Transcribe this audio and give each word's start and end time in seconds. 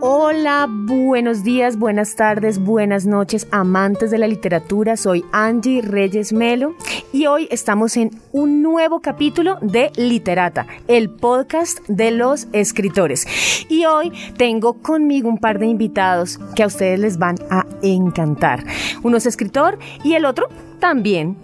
Hola, 0.00 0.66
buenos 0.68 1.42
días, 1.42 1.78
buenas 1.78 2.16
tardes, 2.16 2.58
buenas 2.58 3.06
noches, 3.06 3.48
amantes 3.50 4.10
de 4.10 4.18
la 4.18 4.26
literatura. 4.26 4.98
Soy 4.98 5.24
Angie 5.32 5.80
Reyes 5.80 6.34
Melo 6.34 6.74
y 7.14 7.24
hoy 7.24 7.48
estamos 7.50 7.96
en 7.96 8.10
un 8.30 8.60
nuevo 8.62 9.00
capítulo 9.00 9.56
de 9.62 9.90
Literata, 9.96 10.66
el 10.86 11.08
podcast 11.08 11.78
de 11.88 12.10
los 12.10 12.46
escritores. 12.52 13.26
Y 13.70 13.86
hoy 13.86 14.12
tengo 14.36 14.74
conmigo 14.82 15.30
un 15.30 15.38
par 15.38 15.58
de 15.58 15.66
invitados 15.66 16.38
que 16.54 16.62
a 16.62 16.66
ustedes 16.66 17.00
les 17.00 17.16
van 17.16 17.36
a 17.48 17.64
encantar. 17.80 18.64
Uno 19.02 19.16
es 19.16 19.24
escritor 19.24 19.78
y 20.04 20.12
el 20.12 20.26
otro 20.26 20.48
también. 20.78 21.36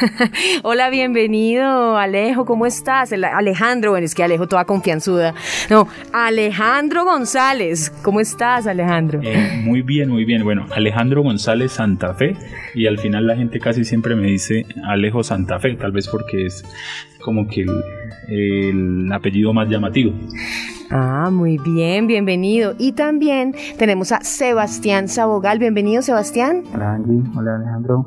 Hola, 0.62 0.90
bienvenido, 0.90 1.96
Alejo, 1.96 2.44
¿cómo 2.44 2.66
estás? 2.66 3.12
Alejandro, 3.12 3.90
bueno, 3.92 4.04
es 4.04 4.14
que 4.14 4.22
Alejo 4.22 4.48
toda 4.48 4.64
confianzuda. 4.64 5.34
No, 5.70 5.88
Alejandro 6.12 7.04
González, 7.04 7.90
¿cómo 8.02 8.20
estás, 8.20 8.66
Alejandro? 8.66 9.20
Eh, 9.22 9.60
muy 9.64 9.82
bien, 9.82 10.08
muy 10.08 10.24
bien. 10.24 10.44
Bueno, 10.44 10.66
Alejandro 10.74 11.22
González 11.22 11.72
Santa 11.72 12.14
Fe, 12.14 12.36
y 12.74 12.86
al 12.86 12.98
final 12.98 13.26
la 13.26 13.36
gente 13.36 13.60
casi 13.60 13.84
siempre 13.84 14.16
me 14.16 14.26
dice 14.26 14.66
Alejo 14.84 15.22
Santa 15.22 15.58
Fe, 15.58 15.74
tal 15.74 15.92
vez 15.92 16.08
porque 16.08 16.46
es 16.46 16.64
como 17.22 17.46
que 17.46 17.64
el, 18.28 19.10
apellido 19.12 19.52
más 19.52 19.68
llamativo. 19.68 20.12
Ah, 20.90 21.30
muy 21.32 21.58
bien, 21.58 22.06
bienvenido. 22.06 22.74
Y 22.78 22.92
también 22.92 23.54
tenemos 23.78 24.12
a 24.12 24.20
Sebastián 24.22 25.08
Sabogal. 25.08 25.58
Bienvenido, 25.58 26.02
Sebastián. 26.02 26.64
Hola, 26.74 26.94
Angie. 26.94 27.22
Hola, 27.34 27.56
Alejandro 27.56 28.06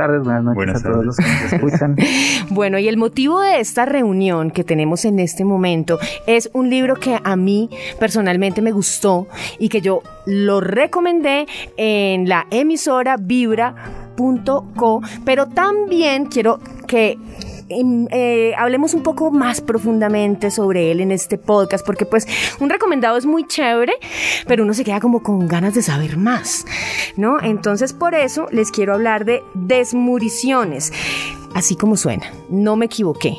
tardes, 0.00 0.22
buenas 0.22 0.44
noches 0.44 0.76
a 0.76 0.82
todos 0.82 1.04
los 1.04 1.16
que 1.16 1.24
nos 1.24 1.52
escuchan. 1.52 1.96
bueno, 2.50 2.78
y 2.78 2.88
el 2.88 2.96
motivo 2.96 3.38
de 3.40 3.60
esta 3.60 3.84
reunión 3.84 4.50
que 4.50 4.64
tenemos 4.64 5.04
en 5.04 5.18
este 5.18 5.44
momento 5.44 5.98
es 6.26 6.48
un 6.54 6.70
libro 6.70 6.96
que 6.96 7.18
a 7.22 7.36
mí 7.36 7.68
personalmente 7.98 8.62
me 8.62 8.72
gustó 8.72 9.28
y 9.58 9.68
que 9.68 9.82
yo 9.82 10.02
lo 10.24 10.62
recomendé 10.62 11.46
en 11.76 12.30
la 12.30 12.46
emisora 12.50 13.18
vibra.co, 13.18 15.02
pero 15.26 15.48
también 15.48 16.24
quiero 16.26 16.60
que 16.86 17.18
eh, 17.70 18.54
hablemos 18.56 18.94
un 18.94 19.02
poco 19.02 19.30
más 19.30 19.60
profundamente 19.60 20.50
sobre 20.50 20.90
él 20.90 21.00
en 21.00 21.12
este 21.12 21.38
podcast, 21.38 21.84
porque 21.84 22.04
pues 22.04 22.26
un 22.60 22.68
recomendado 22.68 23.16
es 23.16 23.26
muy 23.26 23.46
chévere, 23.46 23.92
pero 24.46 24.64
uno 24.64 24.74
se 24.74 24.84
queda 24.84 25.00
como 25.00 25.22
con 25.22 25.46
ganas 25.46 25.74
de 25.74 25.82
saber 25.82 26.16
más, 26.16 26.66
¿no? 27.16 27.40
Entonces 27.40 27.92
por 27.92 28.14
eso 28.14 28.46
les 28.50 28.70
quiero 28.70 28.94
hablar 28.94 29.24
de 29.24 29.42
desmuriciones, 29.54 30.92
así 31.54 31.76
como 31.76 31.96
suena, 31.96 32.26
no 32.48 32.76
me 32.76 32.86
equivoqué. 32.86 33.36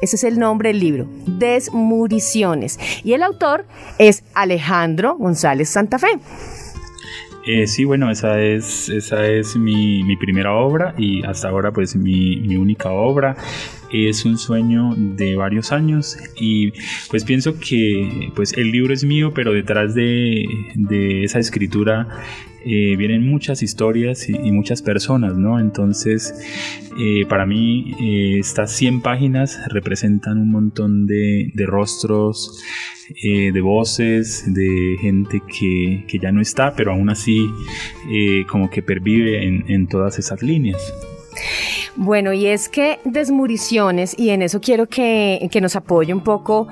Ese 0.00 0.16
es 0.16 0.24
el 0.24 0.38
nombre 0.38 0.70
del 0.70 0.80
libro, 0.80 1.06
Desmuriciones. 1.26 2.78
Y 3.04 3.12
el 3.12 3.22
autor 3.22 3.66
es 3.98 4.24
Alejandro 4.34 5.16
González 5.18 5.68
Santa 5.68 5.98
Fe. 5.98 6.18
Eh, 7.46 7.66
sí, 7.66 7.84
bueno, 7.84 8.10
esa 8.10 8.40
es, 8.40 8.90
esa 8.90 9.26
es 9.26 9.56
mi, 9.56 10.02
mi, 10.04 10.16
primera 10.16 10.52
obra 10.54 10.94
y 10.98 11.24
hasta 11.24 11.48
ahora 11.48 11.72
pues 11.72 11.96
mi, 11.96 12.36
mi, 12.36 12.56
única 12.56 12.90
obra. 12.90 13.36
Es 13.92 14.24
un 14.24 14.38
sueño 14.38 14.94
de 14.96 15.36
varios 15.36 15.72
años 15.72 16.16
y 16.36 16.72
pues 17.08 17.24
pienso 17.24 17.58
que 17.58 18.30
pues 18.36 18.52
el 18.52 18.70
libro 18.70 18.92
es 18.92 19.04
mío, 19.04 19.32
pero 19.34 19.52
detrás 19.52 19.94
de, 19.94 20.44
de 20.74 21.24
esa 21.24 21.38
escritura 21.38 22.08
eh, 22.64 22.94
vienen 22.96 23.26
muchas 23.26 23.62
historias 23.62 24.28
y, 24.28 24.52
muchas 24.52 24.82
personas, 24.82 25.34
¿no? 25.34 25.58
Entonces, 25.58 26.34
eh, 26.98 27.24
para 27.26 27.46
mí, 27.46 27.94
eh, 28.00 28.38
estas 28.38 28.72
100 28.72 29.00
páginas 29.00 29.58
representan 29.68 30.38
un 30.38 30.50
montón 30.50 31.06
de, 31.06 31.52
rostros, 31.66 32.62
de 33.22 33.60
voces, 33.60 34.44
de 34.52 34.96
gente 35.00 35.40
que, 35.46 36.18
ya 36.20 36.32
no 36.32 36.40
está, 36.42 36.74
pero 36.74 36.92
aún 36.92 37.08
así 37.08 37.46
como 38.48 38.68
que 38.68 38.82
pervive 38.82 39.46
en, 39.46 39.86
todas 39.86 40.18
esas 40.18 40.42
líneas. 40.42 40.80
Bueno, 41.96 42.32
y 42.32 42.46
es 42.46 42.68
que 42.68 42.98
Desmuriciones, 43.04 44.14
y 44.18 44.30
en 44.30 44.42
eso 44.42 44.60
quiero 44.60 44.86
que, 44.86 45.48
que 45.50 45.60
nos 45.60 45.76
apoye 45.76 46.12
un 46.12 46.22
poco 46.22 46.68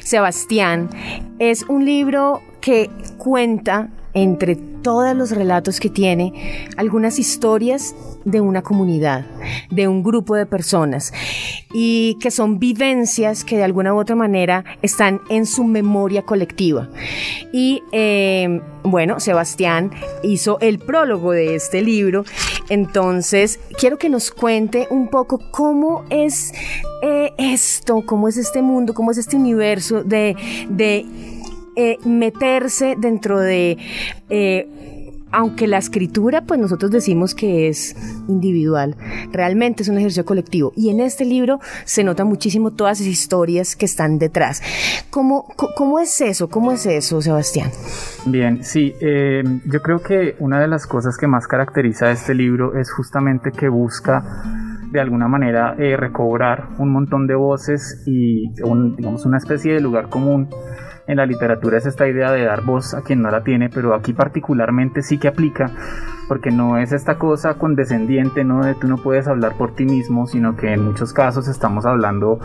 Sebastián, 0.00 0.88
es 1.38 1.64
un 1.64 1.84
libro 1.84 2.40
que 2.60 2.88
cuenta 3.18 3.90
entre 4.14 4.56
todos 4.56 5.16
los 5.16 5.30
relatos 5.30 5.80
que 5.80 5.90
tiene, 5.90 6.68
algunas 6.76 7.18
historias 7.18 7.94
de 8.24 8.40
una 8.40 8.62
comunidad, 8.62 9.26
de 9.70 9.88
un 9.88 10.02
grupo 10.02 10.36
de 10.36 10.46
personas, 10.46 11.12
y 11.72 12.16
que 12.20 12.30
son 12.30 12.58
vivencias 12.58 13.44
que 13.44 13.56
de 13.56 13.64
alguna 13.64 13.92
u 13.92 13.98
otra 13.98 14.14
manera 14.14 14.64
están 14.82 15.20
en 15.30 15.46
su 15.46 15.64
memoria 15.64 16.22
colectiva. 16.22 16.88
Y 17.52 17.82
eh, 17.92 18.60
bueno, 18.84 19.20
Sebastián 19.20 19.90
hizo 20.22 20.58
el 20.60 20.78
prólogo 20.78 21.32
de 21.32 21.54
este 21.54 21.82
libro, 21.82 22.24
entonces 22.68 23.58
quiero 23.78 23.98
que 23.98 24.08
nos 24.08 24.30
cuente 24.30 24.86
un 24.90 25.08
poco 25.08 25.40
cómo 25.50 26.04
es 26.10 26.52
eh, 27.02 27.32
esto, 27.36 28.04
cómo 28.06 28.28
es 28.28 28.36
este 28.36 28.62
mundo, 28.62 28.94
cómo 28.94 29.10
es 29.10 29.18
este 29.18 29.36
universo 29.36 30.04
de, 30.04 30.36
de 30.68 31.04
eh, 31.76 31.98
meterse 32.04 32.94
dentro 32.98 33.40
de... 33.40 33.78
Eh, 34.30 34.68
aunque 35.32 35.66
la 35.66 35.78
escritura, 35.78 36.42
pues 36.42 36.60
nosotros 36.60 36.92
decimos 36.92 37.34
que 37.34 37.66
es 37.66 37.96
individual, 38.28 38.96
realmente 39.32 39.82
es 39.82 39.88
un 39.88 39.98
ejercicio 39.98 40.24
colectivo. 40.24 40.72
Y 40.76 40.90
en 40.90 41.00
este 41.00 41.24
libro 41.24 41.58
se 41.84 42.04
nota 42.04 42.24
muchísimo 42.24 42.70
todas 42.70 43.00
esas 43.00 43.12
historias 43.12 43.74
que 43.74 43.84
están 43.84 44.20
detrás. 44.20 44.62
¿Cómo, 45.10 45.48
cómo 45.76 45.98
es 45.98 46.20
eso? 46.20 46.48
¿Cómo 46.48 46.70
es 46.70 46.86
eso, 46.86 47.20
Sebastián? 47.20 47.70
Bien, 48.26 48.62
sí, 48.62 48.94
eh, 49.00 49.42
yo 49.66 49.82
creo 49.82 49.98
que 49.98 50.36
una 50.38 50.60
de 50.60 50.68
las 50.68 50.86
cosas 50.86 51.16
que 51.16 51.26
más 51.26 51.48
caracteriza 51.48 52.06
a 52.06 52.10
este 52.12 52.32
libro 52.32 52.78
es 52.78 52.92
justamente 52.92 53.50
que 53.50 53.68
busca 53.68 54.22
de 54.92 55.00
alguna 55.00 55.26
manera 55.26 55.74
recobrar 55.74 56.68
un 56.78 56.92
montón 56.92 57.26
de 57.26 57.34
voces 57.34 58.04
y 58.06 58.50
digamos 58.52 59.26
una 59.26 59.38
especie 59.38 59.72
de 59.72 59.80
lugar 59.80 60.08
común 60.08 60.48
en 61.06 61.16
la 61.16 61.26
literatura 61.26 61.78
es 61.78 61.86
esta 61.86 62.08
idea 62.08 62.32
de 62.32 62.44
dar 62.44 62.62
voz 62.62 62.94
a 62.94 63.02
quien 63.02 63.22
no 63.22 63.30
la 63.30 63.42
tiene, 63.42 63.68
pero 63.68 63.94
aquí 63.94 64.12
particularmente 64.12 65.02
sí 65.02 65.18
que 65.18 65.28
aplica, 65.28 65.70
porque 66.28 66.50
no 66.50 66.78
es 66.78 66.92
esta 66.92 67.16
cosa 67.18 67.54
condescendiente, 67.54 68.44
¿no? 68.44 68.64
De 68.64 68.74
tú 68.74 68.88
no 68.88 68.96
puedes 68.96 69.28
hablar 69.28 69.56
por 69.56 69.74
ti 69.74 69.84
mismo, 69.84 70.26
sino 70.26 70.56
que 70.56 70.72
en 70.72 70.84
muchos 70.84 71.12
casos 71.12 71.48
estamos 71.48 71.84
hablando 71.84 72.38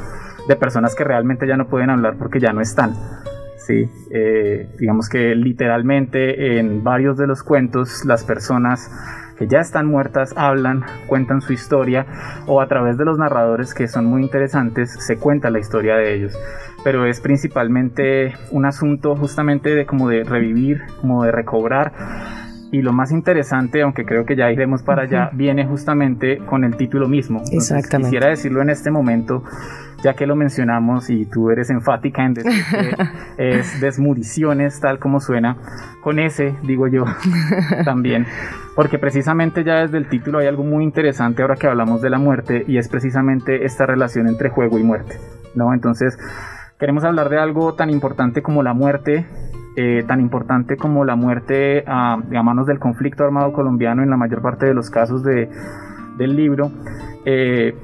de 0.47 0.55
personas 0.55 0.95
que 0.95 1.03
realmente 1.03 1.47
ya 1.47 1.57
no 1.57 1.67
pueden 1.67 1.89
hablar 1.89 2.17
porque 2.17 2.39
ya 2.39 2.53
no 2.53 2.61
están. 2.61 2.93
Sí, 3.57 3.89
eh, 4.11 4.69
digamos 4.79 5.09
que 5.09 5.35
literalmente 5.35 6.57
en 6.57 6.83
varios 6.83 7.17
de 7.17 7.27
los 7.27 7.43
cuentos 7.43 8.03
las 8.03 8.23
personas 8.23 8.89
que 9.39 9.47
ya 9.47 9.59
están 9.59 9.87
muertas 9.87 10.33
hablan, 10.35 10.83
cuentan 11.07 11.41
su 11.41 11.53
historia 11.53 12.05
o 12.45 12.59
a 12.59 12.67
través 12.67 12.97
de 12.97 13.05
los 13.05 13.17
narradores 13.17 13.73
que 13.73 13.87
son 13.87 14.05
muy 14.05 14.21
interesantes 14.21 14.93
se 14.99 15.15
cuenta 15.15 15.49
la 15.49 15.59
historia 15.59 15.95
de 15.95 16.13
ellos. 16.13 16.37
Pero 16.83 17.05
es 17.05 17.21
principalmente 17.21 18.33
un 18.51 18.65
asunto 18.65 19.15
justamente 19.15 19.73
de 19.73 19.85
como 19.85 20.09
de 20.09 20.25
revivir, 20.25 20.81
como 20.99 21.23
de 21.23 21.31
recobrar. 21.31 21.93
Y 22.71 22.81
lo 22.81 22.93
más 22.93 23.11
interesante, 23.11 23.81
aunque 23.81 24.05
creo 24.05 24.25
que 24.25 24.35
ya 24.35 24.51
iremos 24.51 24.83
para 24.83 25.03
allá, 25.03 25.31
viene 25.33 25.65
justamente 25.65 26.37
con 26.37 26.63
el 26.63 26.75
título 26.75 27.07
mismo. 27.07 27.41
Exactamente. 27.51 28.09
Quisiera 28.09 28.29
decirlo 28.29 28.61
en 28.61 28.69
este 28.69 28.91
momento, 28.91 29.43
ya 30.03 30.13
que 30.13 30.25
lo 30.25 30.35
mencionamos 30.35 31.09
y 31.09 31.25
tú 31.25 31.51
eres 31.51 31.69
enfática 31.69 32.25
en 32.25 32.33
decir 32.33 32.63
que 32.71 32.95
es 33.59 33.81
desmuriciones, 33.81 34.79
tal 34.79 34.99
como 34.99 35.19
suena, 35.19 35.57
con 36.01 36.19
ese, 36.19 36.55
digo 36.63 36.87
yo, 36.87 37.05
también 37.85 38.25
porque 38.79 38.97
precisamente 38.97 39.65
ya 39.65 39.81
desde 39.81 39.97
el 39.97 40.07
título 40.07 40.39
hay 40.39 40.47
algo 40.47 40.63
muy 40.63 40.85
interesante 40.85 41.41
ahora 41.41 41.57
que 41.57 41.67
hablamos 41.67 42.01
de 42.01 42.09
la 42.09 42.17
muerte 42.17 42.63
y 42.65 42.77
es 42.77 42.87
precisamente 42.87 43.65
esta 43.65 43.85
relación 43.85 44.25
entre 44.29 44.49
juego 44.49 44.79
y 44.79 44.83
muerte, 44.83 45.17
¿no? 45.53 45.73
Entonces, 45.73 46.17
queremos 46.79 47.03
hablar 47.03 47.27
de 47.27 47.39
algo 47.39 47.73
tan 47.73 47.89
importante 47.89 48.41
como 48.41 48.63
la 48.63 48.73
muerte, 48.73 49.25
eh, 49.75 50.05
tan 50.07 50.21
importante 50.21 50.77
como 50.77 51.03
la 51.03 51.17
muerte 51.17 51.83
a, 51.87 52.15
manos 52.41 52.67
del 52.67 52.79
conflicto 52.79 53.25
armado 53.25 53.51
colombiano 53.51 54.01
en 54.01 54.09
la 54.09 54.15
mayor 54.15 54.41
parte 54.41 54.65
de 54.65 54.73
los 54.73 54.89
casos 54.89 55.23
de, 55.23 55.49
del 56.17 56.37
libro. 56.37 56.71
Eh, 57.25 57.75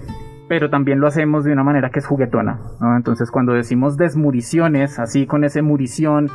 pero 0.48 0.70
también 0.70 1.00
lo 1.00 1.08
hacemos 1.08 1.44
de 1.44 1.52
una 1.52 1.64
manera 1.64 1.90
que 1.90 2.00
es 2.00 2.06
juguetona. 2.06 2.60
Entonces 2.98 3.32
cuando 3.32 3.54
decimos 3.54 3.98
desmuriciones, 3.98 5.00
así 5.00 5.26
con 5.26 5.44
ese 5.44 5.62
murición 5.62 6.30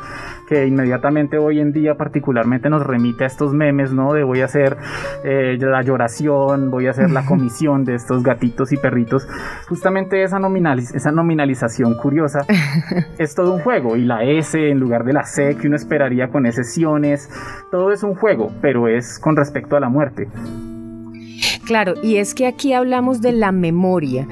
que 0.47 0.67
inmediatamente 0.67 1.37
hoy 1.37 1.59
en 1.59 1.71
día 1.71 1.95
particularmente 1.95 2.69
nos 2.69 2.85
remite 2.85 3.23
a 3.23 3.27
estos 3.27 3.53
memes, 3.53 3.93
¿no? 3.93 4.13
De 4.13 4.23
voy 4.23 4.41
a 4.41 4.45
hacer 4.45 4.77
eh, 5.23 5.57
la 5.59 5.81
lloración, 5.81 6.71
voy 6.71 6.87
a 6.87 6.91
hacer 6.91 7.11
la 7.11 7.25
comisión 7.25 7.85
de 7.85 7.95
estos 7.95 8.23
gatitos 8.23 8.71
y 8.73 8.77
perritos. 8.77 9.27
Justamente 9.69 10.23
esa, 10.23 10.39
esa 10.93 11.11
nominalización 11.11 11.95
curiosa 11.95 12.45
es 13.17 13.35
todo 13.35 13.53
un 13.53 13.61
juego 13.61 13.95
y 13.95 14.05
la 14.05 14.23
S 14.23 14.57
en 14.59 14.79
lugar 14.79 15.03
de 15.05 15.13
la 15.13 15.23
C 15.23 15.55
que 15.57 15.67
uno 15.67 15.75
esperaría 15.75 16.29
con 16.29 16.45
excepciones, 16.45 17.29
todo 17.71 17.91
es 17.91 18.03
un 18.03 18.15
juego, 18.15 18.51
pero 18.61 18.87
es 18.87 19.19
con 19.19 19.35
respecto 19.35 19.75
a 19.75 19.79
la 19.79 19.89
muerte. 19.89 20.27
Claro, 21.65 21.95
y 22.01 22.17
es 22.17 22.33
que 22.33 22.47
aquí 22.47 22.73
hablamos 22.73 23.21
de 23.21 23.31
la 23.31 23.51
memoria. 23.51 24.27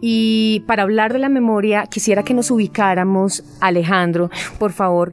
Y 0.00 0.64
para 0.66 0.84
hablar 0.84 1.12
de 1.12 1.18
la 1.18 1.28
memoria, 1.28 1.86
quisiera 1.86 2.22
que 2.22 2.34
nos 2.34 2.50
ubicáramos, 2.50 3.44
Alejandro, 3.60 4.30
por 4.58 4.72
favor, 4.72 5.12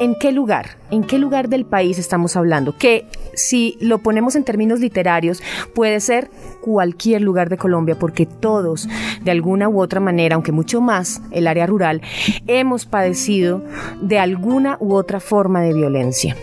¿En 0.00 0.14
qué 0.14 0.30
lugar? 0.30 0.78
¿En 0.92 1.02
qué 1.02 1.18
lugar 1.18 1.48
del 1.48 1.64
país 1.64 1.98
estamos 1.98 2.36
hablando? 2.36 2.76
Que 2.76 3.06
si 3.34 3.76
lo 3.80 3.98
ponemos 3.98 4.36
en 4.36 4.44
términos 4.44 4.78
literarios, 4.78 5.42
puede 5.74 5.98
ser 5.98 6.30
cualquier 6.60 7.22
lugar 7.22 7.48
de 7.48 7.56
Colombia, 7.56 7.96
porque 7.98 8.24
todos, 8.24 8.88
de 9.22 9.30
alguna 9.32 9.68
u 9.68 9.80
otra 9.80 9.98
manera, 9.98 10.36
aunque 10.36 10.52
mucho 10.52 10.80
más 10.80 11.20
el 11.32 11.48
área 11.48 11.66
rural, 11.66 12.00
hemos 12.46 12.86
padecido 12.86 13.64
de 14.00 14.20
alguna 14.20 14.76
u 14.78 14.94
otra 14.94 15.18
forma 15.18 15.62
de 15.62 15.74
violencia. 15.74 16.36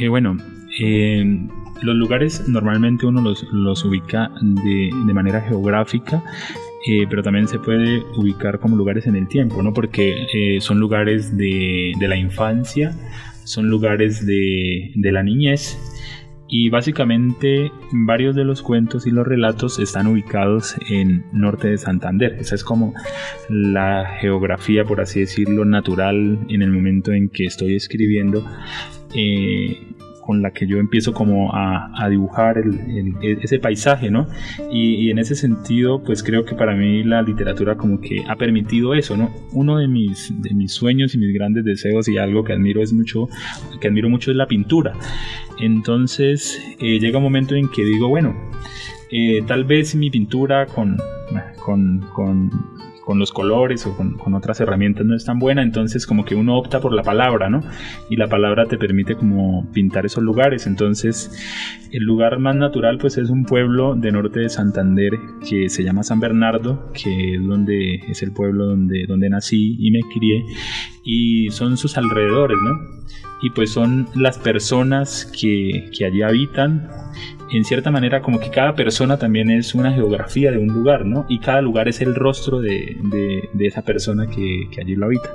Eh, 0.00 0.08
bueno, 0.08 0.36
eh, 0.80 1.22
los 1.82 1.96
lugares 1.96 2.48
normalmente 2.48 3.06
uno 3.06 3.20
los, 3.22 3.84
ubica 3.84 4.30
de, 4.40 4.90
de 5.06 5.14
manera 5.14 5.40
geográfica 5.40 6.22
eh, 6.88 7.04
pero 7.10 7.20
también 7.20 7.48
se 7.48 7.58
puede 7.58 8.04
ubicar 8.16 8.60
como 8.60 8.76
lugares 8.76 9.08
en 9.08 9.16
el 9.16 9.26
tiempo, 9.26 9.60
¿no? 9.60 9.72
Porque 9.72 10.26
eh, 10.32 10.60
son 10.60 10.78
lugares 10.78 11.36
de, 11.36 11.92
de, 11.98 12.08
la 12.08 12.16
infancia, 12.16 12.94
son 13.42 13.68
lugares 13.68 14.24
de, 14.24 14.92
de, 14.94 15.12
la 15.12 15.24
niñez 15.24 15.76
y 16.48 16.70
básicamente 16.70 17.72
varios 17.90 18.36
de 18.36 18.44
los 18.44 18.62
cuentos 18.62 19.04
y 19.04 19.10
los 19.10 19.26
relatos 19.26 19.80
están 19.80 20.06
ubicados 20.06 20.76
en 20.88 21.24
norte 21.32 21.66
de 21.66 21.76
Santander. 21.76 22.36
Esa 22.38 22.54
es 22.54 22.62
como 22.62 22.94
la 23.48 24.18
geografía, 24.20 24.84
por 24.84 25.00
así 25.00 25.18
decirlo, 25.18 25.64
natural 25.64 26.38
en 26.48 26.62
el 26.62 26.70
momento 26.70 27.12
en 27.12 27.30
que 27.30 27.46
estoy 27.46 27.74
escribiendo. 27.74 28.46
Eh, 29.12 29.95
con 30.26 30.42
la 30.42 30.50
que 30.50 30.66
yo 30.66 30.78
empiezo 30.78 31.12
como 31.12 31.54
a, 31.54 32.08
dibujar 32.10 32.62
ese 33.22 33.58
paisaje, 33.58 34.10
¿no? 34.10 34.26
Y, 34.72 35.10
en 35.10 35.18
ese 35.18 35.36
sentido, 35.36 36.02
pues 36.02 36.22
creo 36.22 36.44
que 36.44 36.54
para 36.54 36.74
mí 36.74 37.04
la 37.04 37.22
literatura 37.22 37.76
como 37.76 38.00
que 38.00 38.24
ha 38.28 38.36
permitido 38.36 38.94
eso, 38.94 39.16
¿no? 39.16 39.32
Uno 39.52 39.78
de 39.78 39.86
mis, 39.86 40.32
de 40.42 40.52
mis 40.54 40.72
sueños 40.72 41.14
y 41.14 41.18
mis 41.18 41.32
grandes 41.32 41.64
deseos 41.64 42.08
y 42.08 42.18
algo 42.18 42.42
que 42.42 42.52
admiro 42.52 42.82
es 42.82 42.92
mucho, 42.92 43.28
que 43.80 43.88
admiro 43.88 44.08
mucho 44.08 44.30
es 44.30 44.36
la 44.36 44.46
pintura. 44.46 44.94
Entonces 45.60 46.60
eh, 46.80 46.98
llega 46.98 47.18
un 47.18 47.24
momento 47.24 47.54
en 47.54 47.68
que 47.68 47.84
digo, 47.84 48.08
bueno, 48.08 48.34
eh, 49.10 49.42
tal 49.46 49.64
vez 49.64 49.94
mi 49.94 50.10
pintura 50.10 50.66
con, 50.66 50.96
con, 51.64 52.00
con 52.12 52.75
con 53.06 53.20
los 53.20 53.30
colores 53.30 53.86
o 53.86 53.96
con, 53.96 54.34
otras 54.34 54.60
herramientas 54.60 55.06
no 55.06 55.14
es 55.14 55.24
tan 55.24 55.38
buena, 55.38 55.62
entonces 55.62 56.08
como 56.08 56.24
que 56.24 56.34
uno 56.34 56.58
opta 56.58 56.80
por 56.80 56.92
la 56.92 57.04
palabra, 57.04 57.48
¿no? 57.48 57.60
Y 58.10 58.16
la 58.16 58.26
palabra 58.26 58.66
te 58.66 58.76
permite 58.76 59.14
como 59.14 59.70
pintar 59.72 60.04
esos 60.04 60.24
lugares, 60.24 60.66
entonces 60.66 61.30
el 61.92 62.02
lugar 62.02 62.40
más 62.40 62.56
natural 62.56 62.98
pues 62.98 63.16
es 63.16 63.30
un 63.30 63.44
pueblo 63.44 63.94
de 63.94 64.10
norte 64.10 64.40
de 64.40 64.48
Santander 64.48 65.12
que 65.48 65.68
se 65.68 65.84
llama 65.84 66.02
San 66.02 66.18
Bernardo, 66.18 66.90
que 66.92 67.36
es 67.36 67.46
donde 67.46 67.94
es 68.08 68.24
el 68.24 68.32
pueblo 68.32 68.66
donde, 68.66 69.06
donde 69.06 69.30
nací 69.30 69.76
y 69.78 69.92
me 69.92 70.00
crié, 70.12 70.44
y 71.04 71.48
son 71.50 71.76
sus 71.76 71.96
alrededores, 71.96 72.58
¿no? 72.60 73.06
Y 73.40 73.50
pues 73.50 73.70
son 73.70 74.08
las 74.16 74.36
personas 74.36 75.32
que, 75.38 75.90
que 75.96 76.06
allí 76.06 76.22
habitan 76.22 76.88
en 77.50 77.64
cierta 77.64 77.90
manera 77.90 78.22
como 78.22 78.40
que 78.40 78.50
cada 78.50 78.74
persona 78.74 79.18
también 79.18 79.50
es 79.50 79.74
una 79.74 79.92
geografía 79.92 80.50
de 80.50 80.58
un 80.58 80.68
lugar, 80.68 81.04
¿no? 81.04 81.26
Y 81.28 81.38
cada 81.38 81.60
lugar 81.60 81.88
es 81.88 82.00
el 82.00 82.14
rostro 82.14 82.60
de, 82.60 82.96
esa 83.60 83.82
persona 83.82 84.26
que, 84.26 84.68
allí 84.80 84.94
lo 84.94 85.06
habita. 85.06 85.30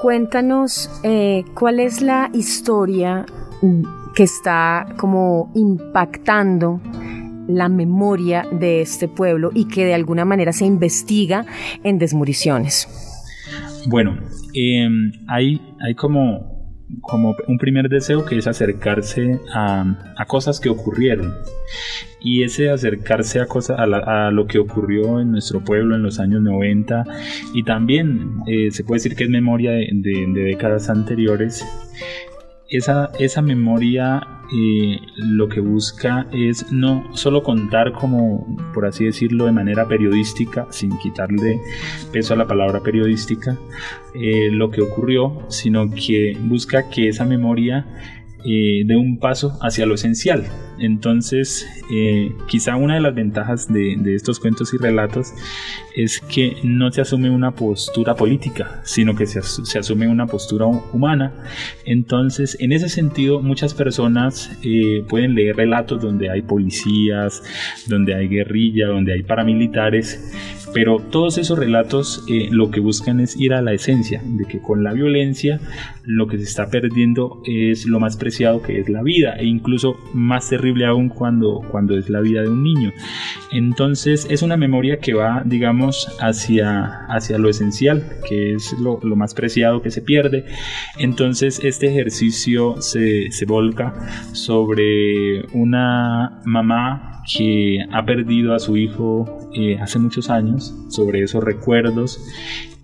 Cuéntanos 0.00 0.90
eh, 1.02 1.44
cuál 1.54 1.80
es 1.80 2.02
la 2.02 2.30
historia 2.32 3.24
que 4.14 4.22
está 4.22 4.86
como 4.96 5.50
impactando 5.54 6.80
la 7.48 7.68
memoria 7.68 8.46
de 8.50 8.80
este 8.80 9.08
pueblo 9.08 9.50
y 9.54 9.66
que 9.66 9.84
de 9.84 9.94
alguna 9.94 10.24
manera 10.24 10.52
se 10.52 10.64
investiga 10.64 11.44
en 11.82 11.98
desmuriciones. 11.98 12.88
Bueno, 13.86 14.16
em, 14.54 15.12
hay, 15.28 15.60
hay 15.80 15.94
como 15.94 16.53
como 17.00 17.36
un 17.48 17.58
primer 17.58 17.88
deseo 17.88 18.24
que 18.24 18.36
es 18.36 18.46
acercarse 18.46 19.40
a, 19.52 20.24
cosas 20.26 20.60
que 20.60 20.68
ocurrieron. 20.68 21.34
Y 22.20 22.42
ese 22.42 22.70
acercarse 22.70 23.40
a, 23.40 23.46
cosas, 23.46 23.78
a, 23.78 24.30
lo 24.30 24.46
que 24.46 24.58
ocurrió 24.58 25.20
en 25.20 25.32
nuestro 25.32 25.62
pueblo 25.62 25.94
en 25.94 26.02
los 26.02 26.18
años 26.20 26.40
90 26.42 27.04
y 27.52 27.62
también 27.64 28.40
eh, 28.46 28.70
se 28.70 28.82
puede 28.82 28.96
decir 28.96 29.16
que 29.16 29.24
es 29.24 29.30
memoria 29.30 29.72
de, 29.72 29.88
de 29.92 30.42
décadas 30.42 30.88
anteriores, 30.88 31.64
esa, 32.68 33.10
esa 33.18 33.42
memoria 33.42 34.26
eh, 34.56 35.00
lo 35.16 35.48
que 35.48 35.58
busca 35.60 36.28
es 36.32 36.70
no 36.70 37.16
solo 37.16 37.42
contar 37.42 37.92
como, 37.92 38.46
por 38.72 38.86
así 38.86 39.04
decirlo, 39.04 39.46
de 39.46 39.52
manera 39.52 39.88
periodística, 39.88 40.66
sin 40.70 40.96
quitarle 40.98 41.60
peso 42.12 42.34
a 42.34 42.36
la 42.36 42.46
palabra 42.46 42.80
periodística, 42.80 43.58
eh, 44.14 44.50
lo 44.52 44.70
que 44.70 44.80
ocurrió, 44.80 45.42
sino 45.48 45.90
que 45.90 46.36
busca 46.40 46.88
que 46.88 47.08
esa 47.08 47.24
memoria 47.24 47.84
eh, 48.44 48.82
de 48.84 48.96
un 48.96 49.18
paso 49.18 49.58
hacia 49.62 49.86
lo 49.86 49.94
esencial. 49.94 50.44
Entonces, 50.78 51.66
eh, 51.90 52.32
quizá 52.48 52.76
una 52.76 52.94
de 52.94 53.00
las 53.00 53.14
ventajas 53.14 53.72
de, 53.72 53.96
estos 54.14 54.40
cuentos 54.40 54.74
y 54.74 54.76
relatos 54.76 55.32
es 55.96 56.20
que 56.20 56.56
no 56.64 56.90
se 56.90 57.00
asume 57.00 57.30
una 57.30 57.52
postura 57.52 58.14
política, 58.14 58.80
sino 58.84 59.14
que 59.14 59.26
se, 59.26 59.78
asume 59.78 60.08
una 60.08 60.26
postura 60.26 60.66
humana. 60.66 61.32
Entonces, 61.84 62.56
en 62.60 62.72
ese 62.72 62.88
sentido, 62.88 63.40
muchas 63.40 63.72
personas 63.72 64.50
eh, 64.62 65.04
pueden 65.08 65.34
leer 65.34 65.56
relatos 65.56 66.02
donde 66.02 66.30
hay 66.30 66.42
policías, 66.42 67.42
donde 67.86 68.14
hay 68.14 68.28
guerrilla, 68.28 68.88
donde 68.88 69.12
hay 69.12 69.22
paramilitares, 69.22 70.63
pero 70.74 70.98
todos 70.98 71.38
esos 71.38 71.58
relatos 71.58 72.24
eh, 72.28 72.48
lo 72.50 72.70
que 72.70 72.80
buscan 72.80 73.20
es 73.20 73.38
ir 73.38 73.54
a 73.54 73.62
la 73.62 73.72
esencia, 73.72 74.20
de 74.24 74.44
que 74.44 74.60
con 74.60 74.82
la 74.82 74.92
violencia 74.92 75.60
lo 76.04 76.26
que 76.26 76.36
se 76.36 76.44
está 76.44 76.68
perdiendo 76.68 77.40
es 77.46 77.86
lo 77.86 78.00
más 78.00 78.16
preciado 78.16 78.60
que 78.60 78.80
es 78.80 78.88
la 78.88 79.02
vida, 79.02 79.36
e 79.38 79.46
incluso 79.46 79.96
más 80.12 80.48
terrible 80.50 80.86
aún 80.86 81.08
cuando, 81.08 81.62
cuando 81.70 81.96
es 81.96 82.10
la 82.10 82.20
vida 82.20 82.42
de 82.42 82.48
un 82.48 82.62
niño. 82.62 82.92
Entonces 83.52 84.26
es 84.28 84.42
una 84.42 84.56
memoria 84.56 84.98
que 84.98 85.14
va, 85.14 85.42
digamos, 85.44 86.08
hacia, 86.20 87.06
hacia 87.06 87.38
lo 87.38 87.48
esencial, 87.48 88.02
que 88.28 88.54
es 88.54 88.74
lo, 88.80 88.98
más 89.14 89.32
preciado 89.32 89.80
que 89.80 89.92
se 89.92 90.02
pierde. 90.02 90.44
Entonces 90.98 91.60
este 91.62 91.86
ejercicio 91.86 92.82
se, 92.82 93.30
se 93.30 93.46
volca 93.46 93.94
sobre 94.32 95.46
una 95.52 96.40
mamá 96.44 97.13
que 97.32 97.78
ha 97.92 98.04
perdido 98.04 98.54
a 98.54 98.58
su 98.58 98.76
hijo 98.76 99.50
eh, 99.54 99.78
hace 99.80 99.98
muchos 99.98 100.30
años, 100.30 100.74
sobre 100.88 101.22
esos 101.22 101.42
recuerdos 101.42 102.20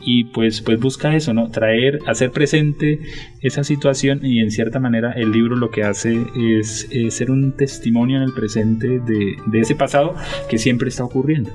y 0.03 0.25
pues, 0.25 0.63
pues 0.63 0.81
busca 0.81 1.15
eso, 1.15 1.35
¿no? 1.35 1.51
Traer, 1.51 1.99
hacer 2.07 2.31
presente 2.31 3.01
esa 3.43 3.65
situación 3.65 4.21
y 4.23 4.41
en 4.41 4.51
cierta 4.51 4.79
manera 4.81 5.13
el 5.13 5.31
libro 5.31 5.57
lo 5.57 5.71
que 5.71 5.85
hace 5.85 6.25
es, 6.37 6.89
ser 7.11 7.31
un 7.31 7.53
testimonio 7.53 8.17
en 8.17 8.23
el 8.23 8.33
presente 8.33 9.01
de, 9.01 9.61
ese 9.61 9.75
pasado 9.75 10.15
que 10.49 10.59
siempre 10.59 10.89
está 10.89 11.05
ocurriendo. 11.05 11.51